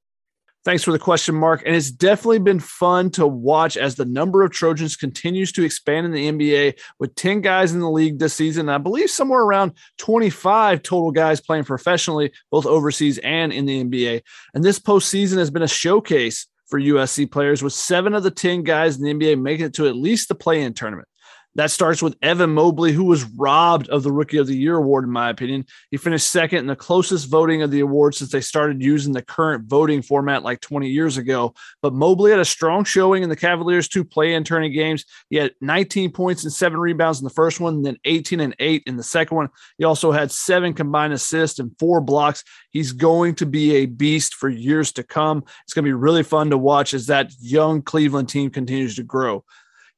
[0.65, 1.63] Thanks for the question, Mark.
[1.67, 6.07] And it's definitely been fun to watch as the number of Trojans continues to expand
[6.07, 8.71] in the NBA with 10 guys in the league this season.
[8.71, 14.23] I believe somewhere around 25 total guys playing professionally, both overseas and in the NBA.
[14.55, 18.63] And this postseason has been a showcase for USC players with seven of the 10
[18.63, 21.09] guys in the NBA making it to at least the play in tournament.
[21.57, 25.05] That starts with Evan Mobley, who was robbed of the Rookie of the Year award,
[25.05, 25.67] in my opinion.
[25.91, 29.23] He finished second in the closest voting of the award since they started using the
[29.23, 31.55] current voting format like 20 years ago.
[31.81, 35.05] But Mobley had a strong showing in the Cavaliers' two play in turning games.
[35.31, 38.83] He had 19 points and seven rebounds in the first one, then 18 and eight
[38.87, 39.49] in the second one.
[39.79, 42.43] He also had seven combined assists and four blocks.
[42.71, 45.45] He's going to be a beast for years to come.
[45.63, 49.05] It's going to be really fun to watch as that young Cleveland team continues to
[49.05, 49.45] grow.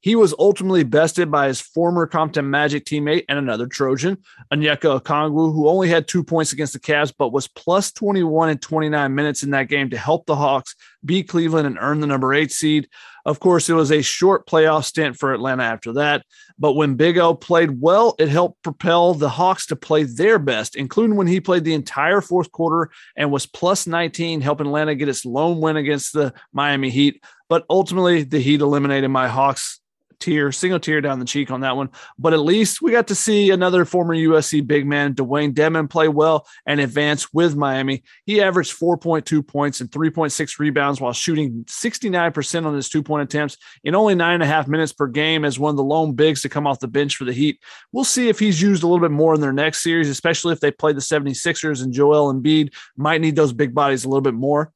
[0.00, 4.18] He was ultimately bested by his former Compton Magic teammate and another Trojan,
[4.52, 8.58] Onyeka Okongwu, who only had two points against the Cavs, but was plus 21 in
[8.58, 12.34] 29 minutes in that game to help the Hawks beat Cleveland and earn the number
[12.34, 12.88] eight seed.
[13.24, 16.24] Of course, it was a short playoff stint for Atlanta after that.
[16.58, 20.76] But when Big O played well, it helped propel the Hawks to play their best,
[20.76, 25.08] including when he played the entire fourth quarter and was plus 19, helping Atlanta get
[25.08, 27.20] its lone win against the Miami Heat.
[27.48, 29.80] But ultimately, the Heat eliminated my Hawks
[30.18, 31.90] tear, single tear down the cheek on that one.
[32.18, 36.08] But at least we got to see another former USC big man, Dewayne Dedmon, play
[36.08, 38.02] well and advance with Miami.
[38.24, 43.56] He averaged 4.2 points and 3.6 rebounds while shooting 69% on his two point attempts
[43.84, 46.42] in only nine and a half minutes per game as one of the lone bigs
[46.42, 47.60] to come off the bench for the Heat.
[47.92, 50.60] We'll see if he's used a little bit more in their next series, especially if
[50.60, 54.34] they play the 76ers and Joel Embiid might need those big bodies a little bit
[54.34, 54.72] more.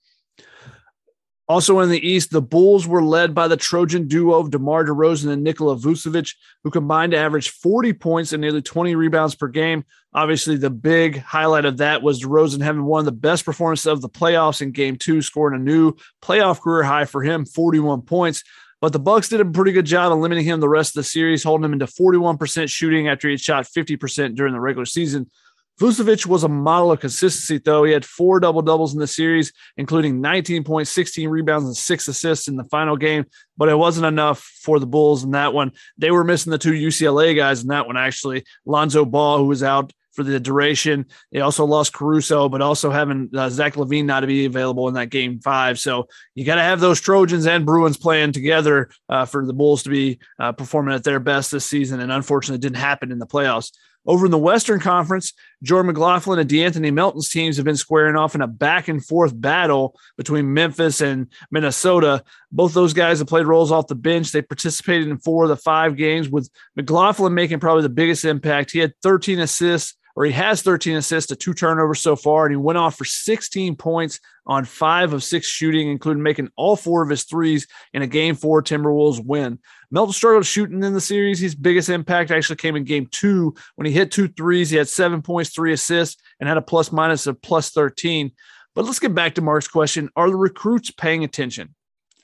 [1.51, 5.33] Also in the East, the Bulls were led by the Trojan duo of DeMar DeRozan
[5.33, 9.85] and Nikola Vucevic, who combined to average 40 points and nearly 20 rebounds per game.
[10.15, 14.01] Obviously, the big highlight of that was DeRozan having one of the best performances of
[14.01, 18.45] the playoffs in game two, scoring a new playoff career high for him, 41 points.
[18.81, 21.09] But the Bucks did a pretty good job of limiting him the rest of the
[21.09, 25.29] series, holding him into 41% shooting after he had shot 50% during the regular season.
[25.81, 27.85] Vucevic was a model of consistency, though.
[27.85, 32.07] He had four double doubles in the series, including 19 points, 16 rebounds, and six
[32.07, 33.25] assists in the final game.
[33.57, 35.73] But it wasn't enough for the Bulls in that one.
[35.97, 38.45] They were missing the two UCLA guys in that one, actually.
[38.67, 41.07] Lonzo Ball, who was out for the duration.
[41.33, 44.95] They also lost Caruso, but also having uh, Zach LaVine not to be available in
[44.95, 45.79] that game five.
[45.79, 49.85] So you got to have those Trojans and Bruins playing together uh, for the Bulls
[49.85, 52.01] to be uh, performing at their best this season.
[52.01, 53.73] And unfortunately, it didn't happen in the playoffs.
[54.11, 58.35] Over in the Western Conference, Jordan McLaughlin and De'Anthony Melton's teams have been squaring off
[58.35, 62.25] in a back and forth battle between Memphis and Minnesota.
[62.51, 64.33] Both those guys have played roles off the bench.
[64.33, 68.73] They participated in four of the five games, with McLaughlin making probably the biggest impact.
[68.73, 72.53] He had 13 assists, or he has 13 assists to two turnovers so far, and
[72.53, 77.05] he went off for 16 points on five of six shooting, including making all four
[77.05, 79.61] of his threes in a game four Timberwolves win.
[79.91, 81.41] Melton struggled shooting in the series.
[81.41, 84.71] His biggest impact actually came in game two when he hit two threes.
[84.71, 88.31] He had seven points, three assists, and had a plus minus of plus 13.
[88.75, 91.75] But let's get back to Mark's question Are the recruits paying attention?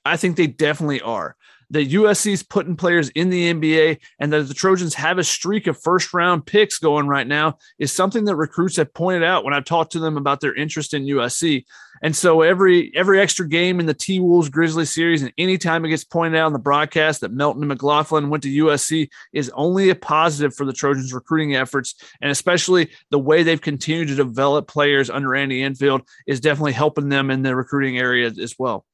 [0.05, 1.37] I think they definitely are
[1.71, 5.67] that USC is putting players in the NBA and that the Trojans have a streak
[5.67, 9.53] of first round picks going right now is something that recruits have pointed out when
[9.53, 11.65] I've talked to them about their interest in USC.
[12.03, 15.89] And so every every extra game in the T Wolves Grizzlies series, and anytime it
[15.89, 19.91] gets pointed out on the broadcast that Melton and McLaughlin went to USC is only
[19.91, 24.69] a positive for the Trojans recruiting efforts, and especially the way they've continued to develop
[24.69, 28.85] players under Andy Enfield is definitely helping them in the recruiting area as well.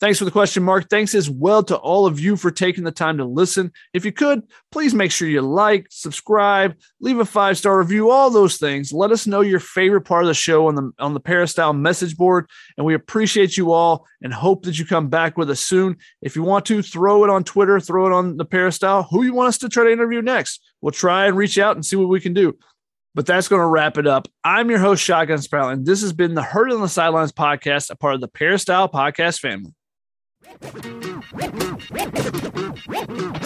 [0.00, 0.90] Thanks for the question, Mark.
[0.90, 3.72] Thanks as well to all of you for taking the time to listen.
[3.92, 4.42] If you could,
[4.72, 8.92] please make sure you like, subscribe, leave a five star review, all those things.
[8.92, 12.16] Let us know your favorite part of the show on the on the Peristyle message
[12.16, 15.96] board, and we appreciate you all and hope that you come back with us soon.
[16.20, 19.04] If you want to, throw it on Twitter, throw it on the Peristyle.
[19.04, 20.60] Who you want us to try to interview next?
[20.80, 22.58] We'll try and reach out and see what we can do.
[23.14, 24.26] But that's going to wrap it up.
[24.42, 27.90] I'm your host, Shotgun Spratling, and this has been the Heard on the Sidelines podcast,
[27.90, 29.72] a part of the Peristyle podcast family.
[30.44, 31.34] Thank
[33.18, 33.43] you.